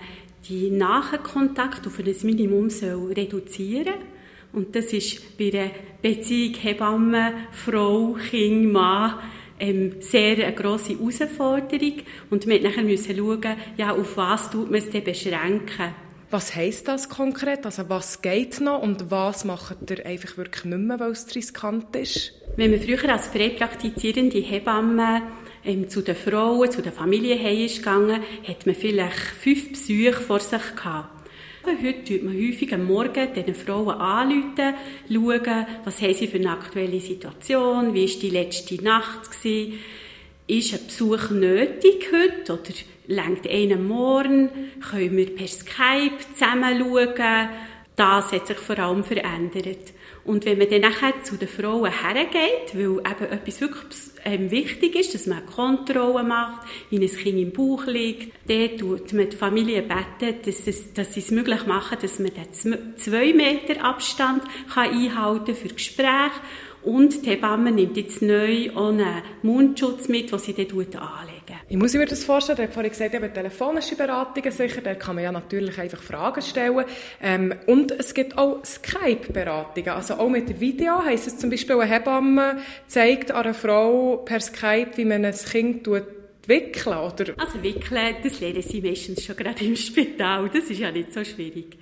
[0.50, 4.62] die Nachkontakt auf ein Minimum soll reduzieren soll.
[4.62, 5.72] Und das ist bei einer
[6.02, 9.20] Beziehung Hebamme, Frau, Kind, Mann
[9.60, 12.02] ähm, sehr eine grosse Herausforderung.
[12.30, 15.94] Und wir mussten schauen, ja, auf was tut man es denn beschränken.
[16.32, 17.66] Was heisst das konkret?
[17.66, 21.96] Also was geht noch und was macht ihr einfach wirklich nicht mehr, weil es riskant
[21.96, 22.34] ist?
[22.56, 25.22] Wenn man früher als frei praktizierende Hebamme
[25.64, 30.40] ähm, zu den Frauen, zu den Familien ist gegangen, hat man vielleicht fünf Besuche vor
[30.40, 31.10] sich gehabt.
[31.66, 34.76] Heute tut man häufig am Morgen diesen Frauen anrufen,
[35.12, 39.80] schauen, was haben sie für eine aktuelle Situation, wie war die letzte Nacht gewesen,
[40.48, 42.72] ist ein Besuch nötig heute oder
[43.08, 44.50] längt einen morgen,
[44.90, 47.50] können wir per Skype zusammen schauen,
[47.96, 49.94] das hat sich vor allem verändert.
[50.26, 53.86] Und wenn man dann nachher zu den Frauen hergeht, weil eben etwas wirklich
[54.26, 59.14] ähm, wichtig ist, dass man Kontrolle macht, wie ein Kind im Bauch liegt, dann tut
[59.14, 63.34] man die Familie beten, dass, es, dass sie es möglich machen, dass man den zwei
[63.34, 66.42] Meter Abstand kann einhalten für Gespräche
[66.82, 71.35] und die Hebamme nimmt jetzt neu auch einen Mundschutz mit, den sie dann anlegen.
[71.68, 75.16] Ich muss mir das vorstellen, ich habe vorhin gesagt, eben telefonische Beratungen sicher, da kann
[75.16, 76.86] man ja natürlich einfach Fragen stellen.
[77.20, 81.92] Ähm, und es gibt auch Skype-Beratungen, also auch mit Video heisst es zum Beispiel, eine
[81.92, 87.34] Hebamme zeigt einer Frau per Skype, wie man ein Kind wickeln, oder?
[87.38, 91.24] Also wickeln, das lernen sie meistens schon gerade im Spital, das ist ja nicht so
[91.24, 91.78] schwierig.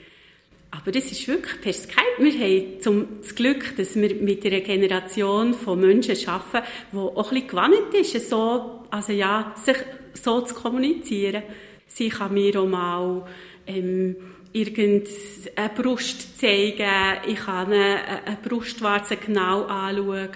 [0.75, 2.17] Aber das ist wirklich per Skype.
[2.17, 7.31] Wir haben zum, das Glück, dass wir mit einer Generation von Menschen arbeiten, die auch
[7.31, 9.77] ein bisschen gewandt ist, so, also ja, sich
[10.13, 11.43] so zu kommunizieren.
[11.85, 13.23] Sie kann mir auch mal
[13.67, 14.15] ähm,
[14.51, 16.89] irgendeine Brust zeigen,
[17.27, 20.29] ich kann eine, eine Brustwarze genau anschauen,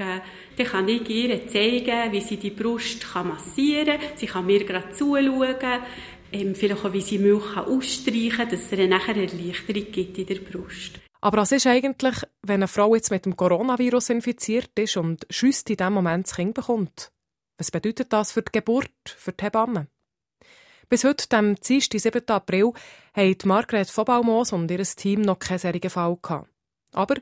[0.56, 4.10] dann kann ich ihr zeigen, wie sie die Brust massieren kann.
[4.15, 5.58] Sie kann mir gerade zuschauen
[6.31, 10.17] ähm, vielleicht auch, wie sie Milch ausstreichen kann, dass es ihr nachher eine Erleichterung gibt
[10.17, 10.99] in der Brust.
[11.21, 15.69] Aber was ist eigentlich, wenn eine Frau jetzt mit dem Coronavirus infiziert ist und schüsst
[15.69, 17.11] in diesem Moment das Kind bekommt?
[17.57, 19.87] Was bedeutet das für die Geburt, für die Hebamme?
[20.89, 22.29] Bis heute, dem Dienstag, 7.
[22.29, 22.71] April,
[23.13, 26.49] haben Margret von Baumos und ihr Team noch keinen solchen Fall gehabt.
[26.93, 27.15] Aber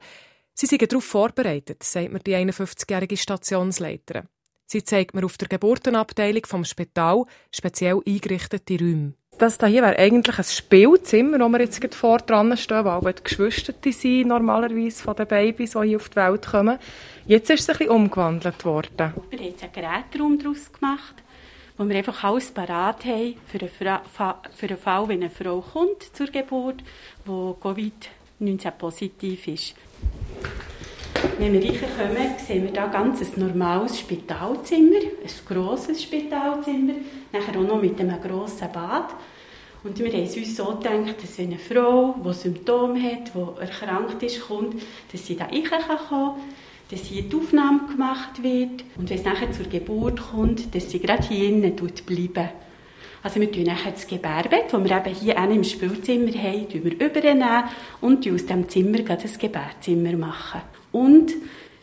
[0.54, 4.28] sie sind darauf vorbereitet, sagt mir die 51-jährige Stationsleiterin.
[4.68, 9.14] Sie zeigt mir auf der Geburtenabteilung vom Spital speziell eingerichtete Räume.
[9.38, 13.24] Das hier wäre eigentlich ein Spielzimmer, wo wir jetzt gerade vor dran stehen, weil die
[13.24, 16.80] Geschwister sind normalerweise von den Babys, die hier auf die Welt kommen.
[17.26, 19.14] Jetzt ist es ein bisschen umgewandelt worden.
[19.30, 21.16] Wir haben jetzt einen Gerätraum daraus gemacht,
[21.78, 23.70] wo wir einfach alles parat haben für einen,
[24.56, 26.82] für einen Fall, wenn eine Frau kommt zur Geburt,
[27.26, 29.76] die Covid-19 positiv ist.
[31.38, 36.94] Wenn wir reinkommen, sehen wir hier ganz ein normales Spitalzimmer, ein grosses Spitalzimmer,
[37.32, 39.10] nachher auch noch mit einem grossen Bad.
[39.84, 44.24] Und wir haben uns so gedacht, dass wenn eine Frau, die Symptome hat, die erkrankt
[44.24, 46.36] ist, kommt, dass sie da rein kann
[46.90, 51.00] dass hier die Aufnahme gemacht wird und wenn es nachher zur Geburt kommt, dass sie
[51.00, 52.50] gerade hier innen bleiben.
[53.24, 57.64] Also wir tun nachher das Gebärbett, das wir eben hier im Spielzimmer haben, übernehmen
[58.02, 60.62] und aus diesem Zimmer das Gebärzimmer machen.
[60.96, 61.34] Und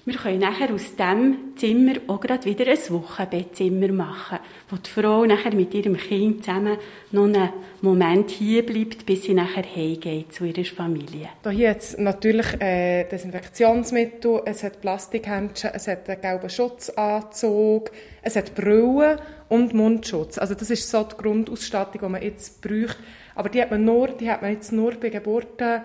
[0.07, 4.39] wir können nachher aus diesem Zimmer auch gerade wieder ein Wochenbettzimmer machen,
[4.71, 6.79] wo die Frau nachher mit ihrem Kind zusammen
[7.11, 7.51] noch einen
[7.83, 11.29] Moment hier bleibt, bis sie nachher heimgeht zu ihrer Familie.
[11.51, 17.91] Hier hat es natürlich äh, Desinfektionsmittel, es hat Plastikhändchen, es hat einen gelben Schutzanzug,
[18.23, 19.19] es hat Brillen
[19.51, 20.39] und Mundschutz.
[20.39, 22.97] Also das ist so die Grundausstattung, die man jetzt braucht.
[23.35, 25.83] Aber die hat man, nur, die hat man jetzt nur bei Geburten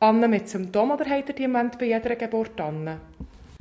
[0.00, 3.00] Anne mit Symptomen oder habt ihr die Moment bei jeder Geburt an?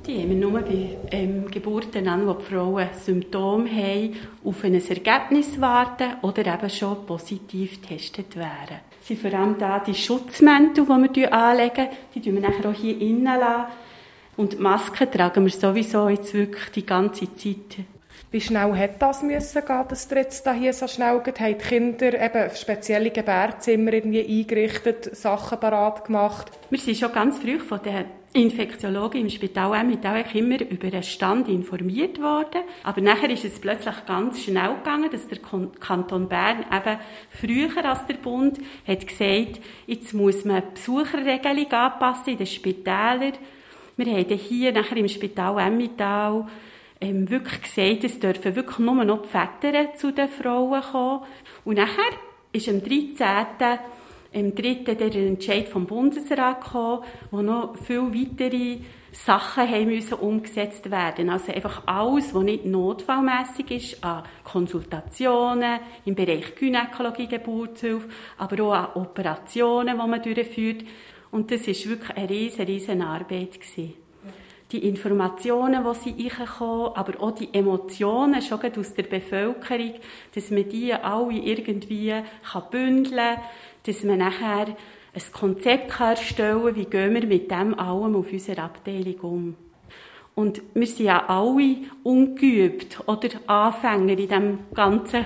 [0.06, 4.76] Die haben wir nur bei ähm, Geburten an, wo die Frauen Symptome haben, auf ein
[4.76, 8.82] Ergebnis warten oder eben schon positiv getestet werden.
[9.02, 12.73] Es sind vor allem da die Schutzmäntel, die wir anlegen, die tun wir nachher auch
[12.73, 13.71] hier innen lassen.
[14.36, 17.84] Und Masken tragen wir sowieso jetzt wirklich die ganze Zeit
[18.30, 21.40] wie schnell hat das müssen gehen, dass ihr jetzt hier so schnell geht?
[21.40, 26.52] Haben die Kinder eben spezielle Gebärzimmer irgendwie eingerichtet, Sachen parat gemacht?
[26.70, 31.48] Wir sind schon ganz früh von der Infektiologen im Spital Emmental immer über den Stand
[31.48, 32.62] informiert worden.
[32.84, 35.40] Aber nachher ist es plötzlich ganz schnell gegangen, dass der
[35.80, 42.34] Kanton Bern eben früher als der Bund hat gesagt, jetzt muss man die Besucherregelung anpassen
[42.34, 43.34] in den Spitälern.
[43.96, 46.46] Wir haben hier nachher im Spital Emmental
[47.02, 51.24] ähm, wirklich gesagt, es dürfen wirklich nur noch die Väter zu den Frauen kommen.
[51.66, 52.12] Und nachher
[52.52, 53.80] ist am 13.
[54.34, 58.80] Im dritten der Entscheid vom Bundesrat gekommen, wo noch viel weitere
[59.12, 61.30] Sachen haben müssen umgesetzt werden.
[61.30, 68.74] Also einfach alles, was nicht notfallmäßig ist, an Konsultationen im Bereich Gynäkologie, Geburtshilfe, aber auch
[68.74, 70.84] an Operationen, die man durchführt.
[71.32, 74.07] Und das ist wirklich eine riesen, riesen Arbeit gewesen.
[74.71, 79.93] Die Informationen, die sie reinkommen, aber auch die Emotionen schon aus der Bevölkerung,
[80.36, 82.13] dass man die alle irgendwie
[82.69, 83.43] bündeln kann,
[83.84, 84.75] dass man nachher
[85.13, 89.56] ein Konzept erstellen kann, wie gehen wir mit dem allem auf unserer Abteilung um.
[90.36, 95.25] Und wir sind ja alle ungeübt oder Anfänger in, dem ganzen,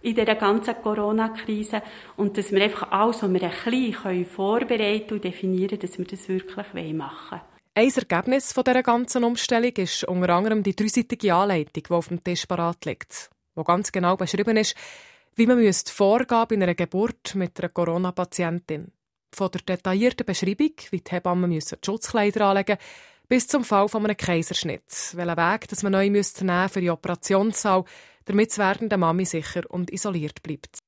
[0.00, 1.82] in dieser ganzen Corona-Krise.
[2.16, 6.28] Und dass wir einfach alles, was wir ein bisschen vorbereiten und definieren dass wir das
[6.28, 7.53] wirklich machen wollen.
[7.76, 12.22] Ein Ergebnis von dieser ganzen Umstellung ist unter anderem die dreiseitige Anleitung, die auf dem
[12.22, 14.76] Tisch parat liegt, wo ganz genau beschrieben ist,
[15.34, 18.92] wie man vorgehen bei einer Geburt mit einer Corona-Patientin.
[19.34, 22.78] Von der detaillierten Beschreibung, wie die Hebammen müssen die Schutzkleider anlegen
[23.28, 25.10] bis zum Fall von einem Kaiserschnitt.
[25.14, 27.84] Welchen Weg dass man neu müsste nehmen für die Operationssaal,
[28.26, 30.78] damit das werdende Mami sicher und isoliert bleibt.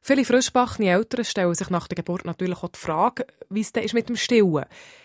[0.00, 3.84] Viele frischbachene Eltern stellen sich nach der Geburt natürlich auch die Frage, wie es denn
[3.84, 4.64] ist mit dem Stillen.
[4.64, 5.01] Ist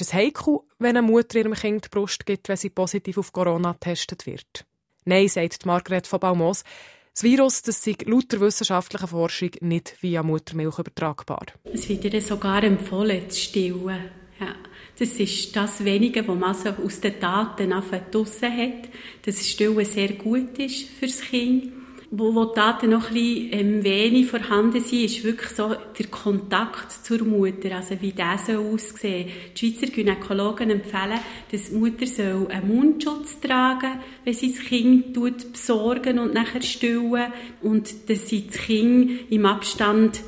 [0.00, 3.72] es heikel, wenn eine Mutter ihrem Kind die Brust gibt, wenn sie positiv auf Corona
[3.72, 4.64] getestet wird?
[5.04, 6.64] Nein, sagt Margret von Baumos.
[7.12, 11.46] Das Virus das sei laut der wissenschaftlichen Forschung nicht via Muttermilch übertragbar.
[11.64, 14.10] Es wird ihr sogar empfohlen, zu stillen.
[14.40, 14.54] Ja.
[14.98, 18.88] Das ist das Wenige, was man aus den Daten draussen hat,
[19.22, 21.72] dass Stillen sehr gut ist fürs Kind
[22.16, 26.06] wo, wo die Daten noch ein bisschen ähm, wenig vorhanden sind, ist wirklich so der
[26.06, 29.30] Kontakt zur Mutter, also wie der soll aussehen.
[29.56, 35.12] Die Schweizer Gynäkologen empfehlen, dass die Mutter soll einen Mundschutz tragen wenn sie das Kind
[35.12, 40.20] besorgen und nachher stillen und dass sie das Kind im Abstand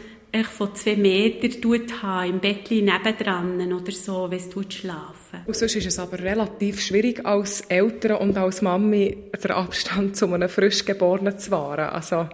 [0.45, 5.41] von zwei Metern haben, im Bettchen nebendran oder so, wenn es schlafen.
[5.47, 10.33] Und sonst ist es aber relativ schwierig, als Eltern und als Mami den Abstand zu
[10.33, 11.91] einem frisch Geborenen zu wahren.
[11.91, 12.29] Also,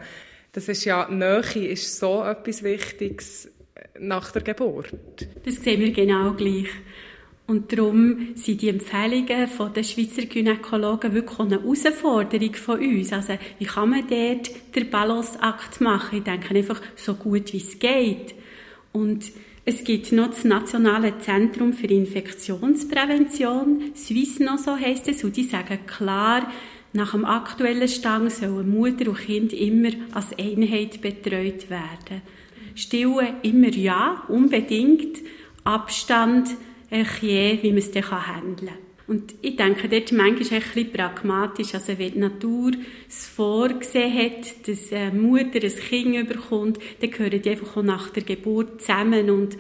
[0.53, 3.51] das ist ja, Nähe ist so etwas Wichtiges
[3.99, 4.93] nach der Geburt.
[5.45, 6.69] Das sehen wir genau gleich.
[7.47, 13.13] Und darum sind die Empfehlungen der Schweizer Gynäkologen wirklich eine Herausforderung von uns.
[13.13, 16.19] Also, wie kann man dort den Balanceakt machen?
[16.19, 18.35] Ich denke einfach so gut wie es geht.
[18.93, 19.33] Und
[19.65, 25.79] es gibt noch das Nationale Zentrum für Infektionsprävention, Swissno so heisst es, und die sagen
[25.87, 26.51] klar,
[26.93, 32.23] nach dem aktuellen Stand sollen Mutter und Kind immer als Einheit betreut werden.
[32.75, 35.19] Stillen immer ja, unbedingt.
[35.65, 36.49] Abstand
[37.21, 38.93] je, wie man es dann handeln kann.
[39.09, 41.75] Und ich denke, dort manchmal ist ein pragmatisch.
[41.75, 42.73] Also, wenn die Natur
[43.09, 48.11] es vorgesehen hat, dass eine Mutter ein Kind bekommt, dann gehören die einfach auch nach
[48.11, 49.57] der Geburt zusammen und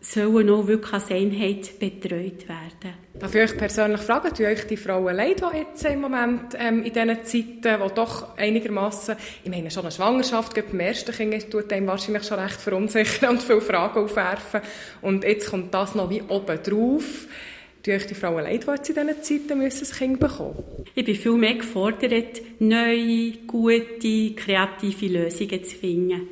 [0.00, 2.94] sollen auch wirklich als Einheit betreut werden.
[3.18, 6.84] Darf ich euch persönlich fragen, tun euch die Frauen leid, die jetzt im Moment ähm,
[6.84, 11.50] in diesen Zeiten, wo doch einigermaßen, ich meine schon eine Schwangerschaft, gerade beim ersten Kind,
[11.50, 14.60] tut einem wahrscheinlich schon recht verunsichern und viele Fragen aufwerfen.
[15.02, 17.26] Und jetzt kommt das noch wie oben drauf.
[17.82, 21.04] Tun euch die Frauen leid, die jetzt in diesen Zeiten müssen ein Kind bekommen Ich
[21.04, 26.28] bin viel mehr gefordert, neue, gute, kreative Lösungen zu finden.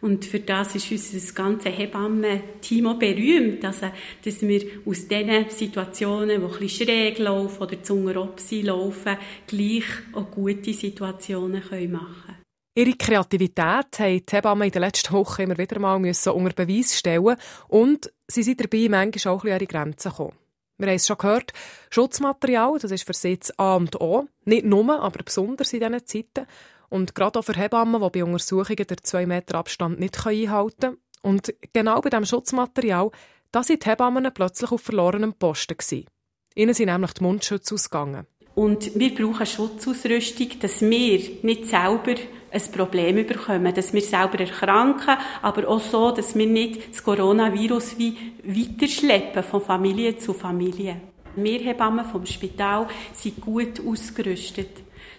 [0.00, 3.64] Und für das ist unser ganzes Hebammen-Team auch berühmt.
[3.64, 3.90] Also,
[4.24, 10.30] dass wir aus diesen Situationen, die ein schräg laufen oder zu Opsi laufen, gleich auch
[10.30, 12.36] gute Situationen machen können.
[12.74, 16.96] Ihre Kreativität haben die Hebammen in den letzten Wochen immer wieder mal müssen unter Beweis
[16.96, 17.36] stellen
[17.68, 20.36] und sie sind dabei manchmal auch ein an ihre Grenzen gekommen.
[20.78, 21.52] Wir haben es schon gehört,
[21.90, 24.28] Schutzmaterial, das ist für sie das A und O.
[24.46, 26.46] Nicht nur, aber besonders in diesen Zeiten.
[26.90, 30.96] Und gerade auch für Hebammen, die bei Untersuchungen den 2 Meter Abstand nicht einhalten können.
[31.22, 33.10] Und genau bei diesem Schutzmaterial,
[33.52, 36.06] da sind die Hebammen plötzlich auf verlorenem Posten gewesen.
[36.54, 38.26] Ihnen sind nämlich die Mundschütze ausgegangen.
[38.54, 42.14] Und wir brauchen Schutzausrüstung, dass wir nicht selber
[42.50, 47.96] ein Problem bekommen, dass wir selber erkranken, aber auch so, dass wir nicht das Coronavirus
[47.98, 51.00] wie weiterschleppen von Familie zu Familie.
[51.36, 54.70] Wir Hebammen vom Spital sind gut ausgerüstet.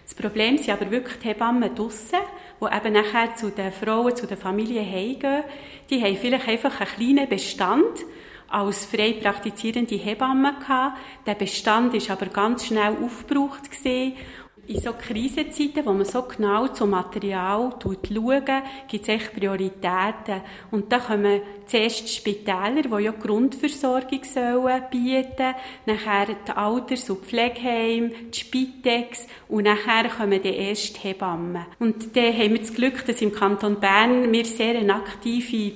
[0.04, 2.18] Das Problem sind aber wirklich die Hebammen draussen,
[2.60, 5.44] die eben nachher zu den Frauen, zu den Familien heimgehen.
[5.90, 8.04] Die haben vielleicht einfach einen kleinen Bestand
[8.48, 10.98] als frei praktizierende Hebamme gehabt.
[11.26, 14.14] Der Bestand ist aber ganz schnell aufgebraucht gesehen
[14.68, 18.02] in so Krisenzeiten, wo man so genau zum Material schaut,
[18.88, 20.42] gibt es echt Prioritäten.
[20.70, 25.54] Und da kommen zuerst die Spitäler, die ja Grundversorgung sollen bieten,
[25.86, 31.66] nachher die Alters- und Pflegeheime, die Spitex und nachher kommen die ersten Hebammen.
[31.80, 35.72] Und dann haben wir das Glück, dass im Kanton Bern wir sehr eine aktive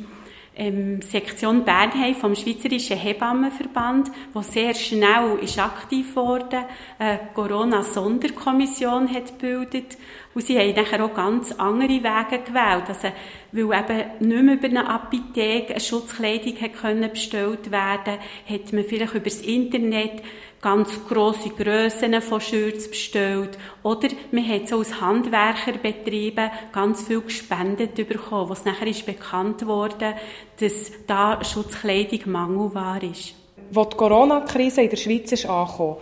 [0.57, 6.65] ähm, Sektion Bern haben vom Schweizerischen Hebammenverband, wo sehr schnell ist aktiv wurde,
[6.99, 9.99] eine Corona-Sonderkommission hat gebildet
[10.37, 13.09] und sie haben nachher auch ganz andere Wege gewählt, also,
[13.53, 18.84] weil eben nicht mehr über eine Apotheke eine Schutzkleidung hat können bestellt werden, hat man
[18.84, 20.22] vielleicht über das Internet
[20.61, 23.57] ganz grosse Grössen von Shirts bestellt.
[23.82, 30.16] Oder man hat so als Handwerkerbetrieben ganz viel gespendet bekommen, was nachher ist bekannt wurde,
[30.61, 33.32] dass da Schutzkleidung mangelbar ist.
[33.74, 35.97] Als die Corona-Krise in der Schweiz ist angekommen,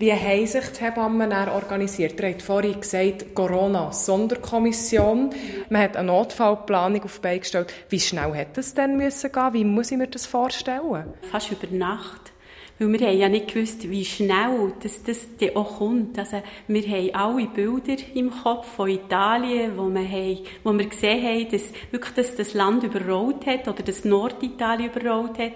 [0.00, 2.18] wie haben sich die Hebammen organisiert?
[2.18, 5.28] Ihr habt vorhin gesagt, Corona-Sonderkommission.
[5.68, 7.70] Man hat eine Notfallplanung auf die gestellt.
[7.90, 9.52] Wie schnell hätte das denn müssen gehen?
[9.52, 11.12] Wie muss ich mir das vorstellen?
[11.30, 12.32] Fast über Nacht.
[12.78, 16.18] Weil wir haben ja nicht gewusst, wie schnell das, das auch kommt.
[16.18, 21.22] Also, wir haben alle Bilder im Kopf von Italien, wo wir, haben, wo wir gesehen
[21.22, 25.52] haben, dass wirklich das, das Land überrollt hat oder das Norditalien überrollt hat.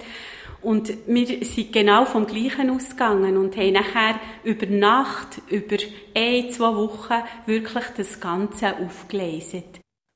[0.65, 5.77] Und wir sind genau vom Gleichen ausgegangen und haben nachher über Nacht, über
[6.17, 9.65] ein, zwei Wochen wirklich das Ganze aufgelesen.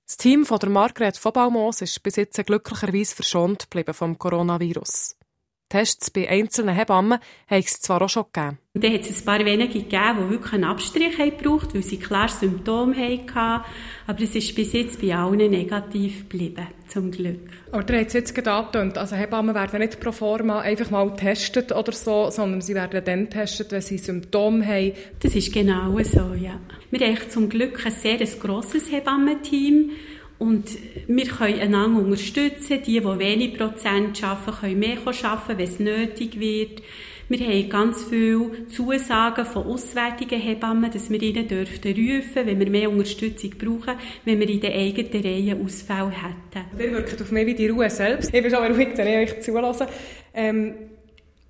[0.06, 5.17] Das Team von der Margret von Baumos ist bis jetzt glücklicherweise verschont geblieben vom Coronavirus.
[5.68, 8.58] Tests bei einzelnen Hebammen haben es zwar auch schon gegeben.
[8.74, 11.82] Und dann hat es ein paar wenige gegeben, die wirklich einen Abstrich haben gebraucht weil
[11.82, 13.64] sie klar Symptome hatten.
[14.06, 17.50] Aber es ist bis jetzt bei allen negativ geblieben, zum Glück.
[17.72, 21.72] Aber ihr habt es jetzt gerade also Hebammen werden nicht pro forma einfach mal getestet
[21.72, 24.92] oder so, sondern sie werden dann getestet, wenn sie Symptome haben.
[25.20, 26.60] Das ist genau so, ja.
[26.90, 29.90] Wir haben zum Glück ein sehr grosses Hebammenteam.
[30.38, 30.70] Und
[31.08, 32.82] wir können einander unterstützen.
[32.84, 36.82] Die, die wenig Prozent arbeiten, können mehr arbeiten, wenn es nötig wird.
[37.30, 42.70] Wir haben ganz viele Zusagen von auswärtigen Hebammen, dass wir ihnen dürften rufen, wenn wir
[42.70, 46.80] mehr Unterstützung brauchen, wenn wir in den eigenen Reihen Ausfälle hätten.
[46.80, 48.32] Ihr wirkt auf mich wie die Ruhe selbst.
[48.32, 49.88] Ich bin schon ruhig, wenn ich euch zulasse.
[50.32, 50.74] Ähm,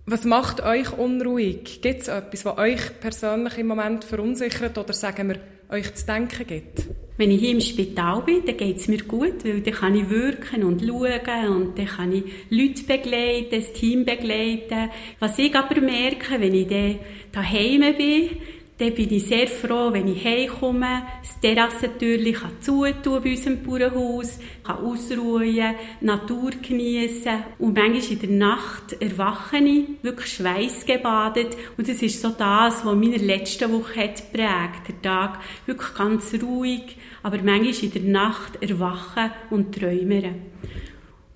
[0.05, 1.80] was macht euch unruhig?
[1.80, 5.36] Gibt es etwas, was euch persönlich im Moment verunsichert oder sagen wir,
[5.70, 6.86] euch zu denken gibt?
[7.16, 10.08] Wenn ich hier im Spital bin, dann geht es mir gut, weil dann kann ich
[10.08, 14.90] wirken und schauen und dann kann ich Leute begleiten, das Team begleiten.
[15.18, 16.98] Was ich aber merke, wenn ich dann
[17.32, 18.30] daheim bin,
[18.78, 24.38] dann bin ich sehr froh, wenn ich heimkomme, das Terrassentürchen kann zutun bei unserem Bauernhaus,
[24.62, 32.02] kann ausruhen, Natur genießen und manchmal in der Nacht erwache ich, wirklich schweißgebadet und das
[32.02, 34.88] ist so das, was meine letzte Woche hat prägt.
[34.88, 40.36] Der Tag wirklich ganz ruhig, aber manchmal in der Nacht erwachen und träumen.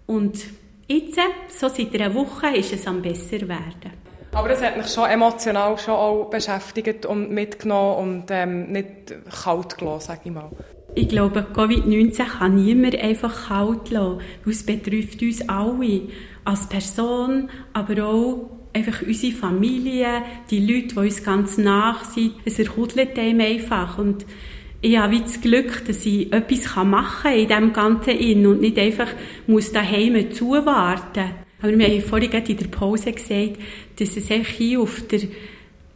[0.07, 0.39] Und
[0.87, 1.19] jetzt,
[1.49, 4.02] so seit einer Woche, ist es am besser werden.
[4.33, 9.15] Aber es hat mich schon emotional schon auch beschäftigt und mitgenommen und ähm, nicht
[9.45, 10.51] kalt gelassen, sage ich mal.
[10.95, 16.03] Ich glaube, Covid-19 kann niemand einfach kalt lassen, weil es betrifft uns alle,
[16.45, 22.35] als Person, aber auch einfach unsere Familie, die Leute, die uns ganz nach sind.
[22.45, 24.27] Es erkudelt einem einfach und
[24.81, 28.79] ich habe das Glück, dass ich etwas machen kann in diesem Ganzen in und nicht
[28.79, 29.09] einfach
[29.47, 31.42] muss daheim zuwarten muss.
[31.63, 33.57] Aber wir haben vorhin in der Pause gesagt,
[33.97, 35.21] dass es hier auf der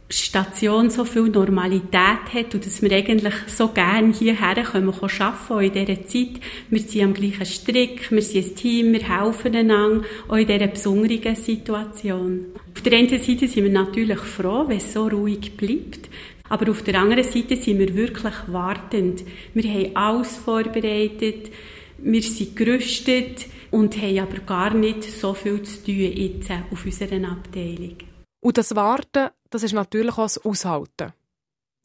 [0.09, 5.85] Station so viel Normalität hat und dass wir eigentlich so gerne hierher kommen, arbeiten in
[5.85, 6.41] dieser Zeit.
[6.69, 10.67] Wir sind am gleichen Strick, wir sind ein Team, wir helfen einander, auch in dieser
[10.67, 12.45] besonderen Situation.
[12.73, 16.09] Auf der einen Seite sind wir natürlich froh, wenn es so ruhig bleibt,
[16.47, 19.25] aber auf der anderen Seite sind wir wirklich wartend.
[19.53, 21.51] Wir haben alles vorbereitet,
[21.97, 27.31] wir sind gerüstet, und haben aber gar nicht so viel zu tun jetzt auf unserer
[27.31, 27.97] Abteilung.
[28.39, 31.13] Und das Warten, das ist natürlich auch das Aushalten.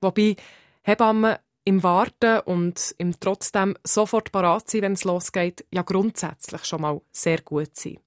[0.01, 0.37] Wobei
[0.83, 6.83] Hebammen im Warten und im trotzdem sofort parat sein, wenn es losgeht, ja grundsätzlich schon
[6.83, 8.01] mal sehr gut sind.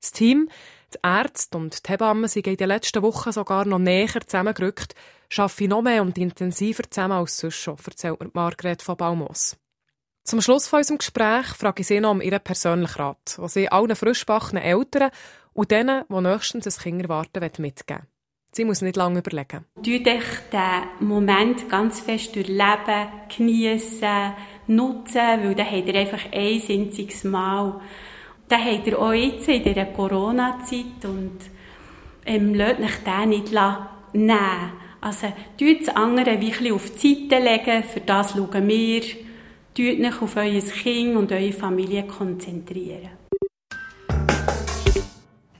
[0.00, 0.48] Das Team,
[0.94, 4.94] die Ärzte und die Hebammen sind in den letzten Wochen sogar noch näher zusammengerückt,
[5.36, 9.56] arbeiten noch mehr und intensiver zusammen als sonst schon, erzählt Margret von Baumos.
[10.24, 13.68] Zum Schluss von unserem Gespräch frage ich Sie noch um Ihren persönlichen Rat, was Sie
[13.68, 15.10] allen frischbackenen Eltern
[15.52, 18.06] und denen, die nächstens ein Kind erwarten, mitgeben
[18.52, 19.64] Sie muss nicht lange überlegen.
[19.78, 23.06] Euch den Moment ganz fest durchleben,
[23.36, 24.32] geniessen,
[24.66, 27.80] nutzen, weil dann habt ihr einfach ein einziges Mal.
[28.48, 31.38] Dann habt ihr auch jetzt in dieser Corona-Zeit und
[32.26, 33.52] ähm, lasst euch den nicht
[34.12, 34.36] nehmen.
[35.00, 39.02] Also, tut das andere wie auf die Seite legen, für das schauen wir.
[39.80, 43.08] Tut euch auf euer Kind und eure Familie konzentrieren.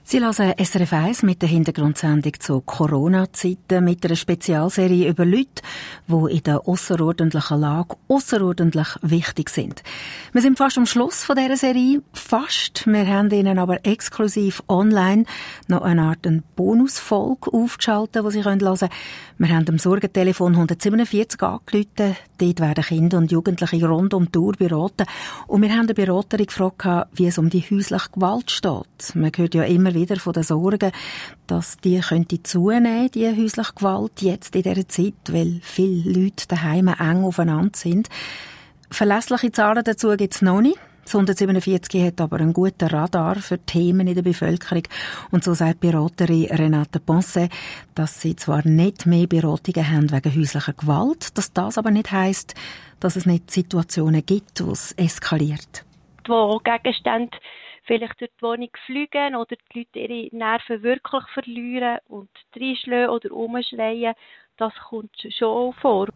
[0.03, 5.63] Sie hören SRF 1 mit der Hintergrundsendung zu Corona-Zeiten mit einer Spezialserie über Leute,
[6.07, 9.81] die in der außerordentlichen Lage außerordentlich wichtig sind.
[10.33, 12.03] Wir sind fast am Schluss von dieser Serie.
[12.11, 12.85] Fast.
[12.85, 15.23] Wir haben Ihnen aber exklusiv online
[15.67, 18.89] noch eine Art Bonusfolge aufgeschaltet, die Sie hören können.
[19.37, 22.17] Wir haben am Sorgentelefon 147 angerufen.
[22.41, 25.05] Dort werden Kinder und Jugendliche rund um die Uhr beraten.
[25.45, 29.13] Und wir haben eine Beraterin gefragt, wie es um die häusliche Gewalt steht.
[29.13, 30.91] Man hört ja immer wieder von den Sorgen,
[31.45, 36.87] dass die könnte zunehmen, die häusliche Gewalt, jetzt in dieser Zeit, weil viele Leute daheim
[36.87, 38.09] eng aufeinander sind.
[38.89, 40.79] Verlässliche Zahlen dazu gibt es noch nicht.
[41.03, 44.83] Das 147 hat aber einen guten Radar für Themen in der Bevölkerung.
[45.31, 47.49] Und so sagt Beraterin Renate Ponce,
[47.95, 52.55] dass sie zwar nicht mehr Beratungen haben wegen häuslicher Gewalt, dass das aber nicht heisst,
[52.99, 55.83] dass es nicht Situationen gibt, wo es eskaliert.
[56.27, 57.37] Wo Gegenstände
[57.83, 63.31] vielleicht durch die Wohnung fliegen oder die Leute ihre Nerven wirklich verlieren und reinschlagen oder
[63.31, 64.13] umschreien,
[64.57, 66.07] das kommt schon vor.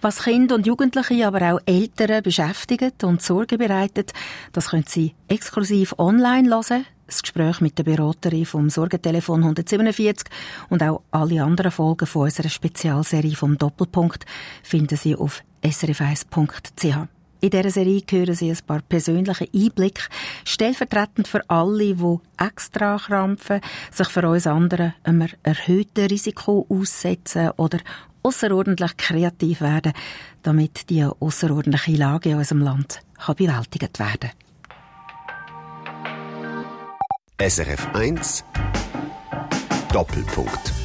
[0.00, 4.12] Was Kinder und Jugendliche, aber auch Eltern beschäftigt und Sorge bereitet,
[4.52, 6.86] das können Sie exklusiv online hören.
[7.06, 10.28] Das Gespräch mit der Beraterin vom Sorgentelefon 147
[10.70, 14.26] und auch alle anderen Folgen von unserer Spezialserie vom Doppelpunkt
[14.64, 17.08] finden Sie auf srf1.ch.
[17.40, 20.02] In dieser Serie hören Sie ein paar persönliche Einblicke,
[20.44, 23.60] stellvertretend für alle, die extra krampfen,
[23.92, 27.78] sich für uns anderen einem erhöhten Risiko aussetzen oder
[28.26, 29.92] außerordentlich kreativ werden,
[30.42, 34.30] damit die außerordentliche Lage in unserem Land kann bewältigt werden.
[37.38, 38.44] SRF 1
[39.92, 40.75] Doppelpunkt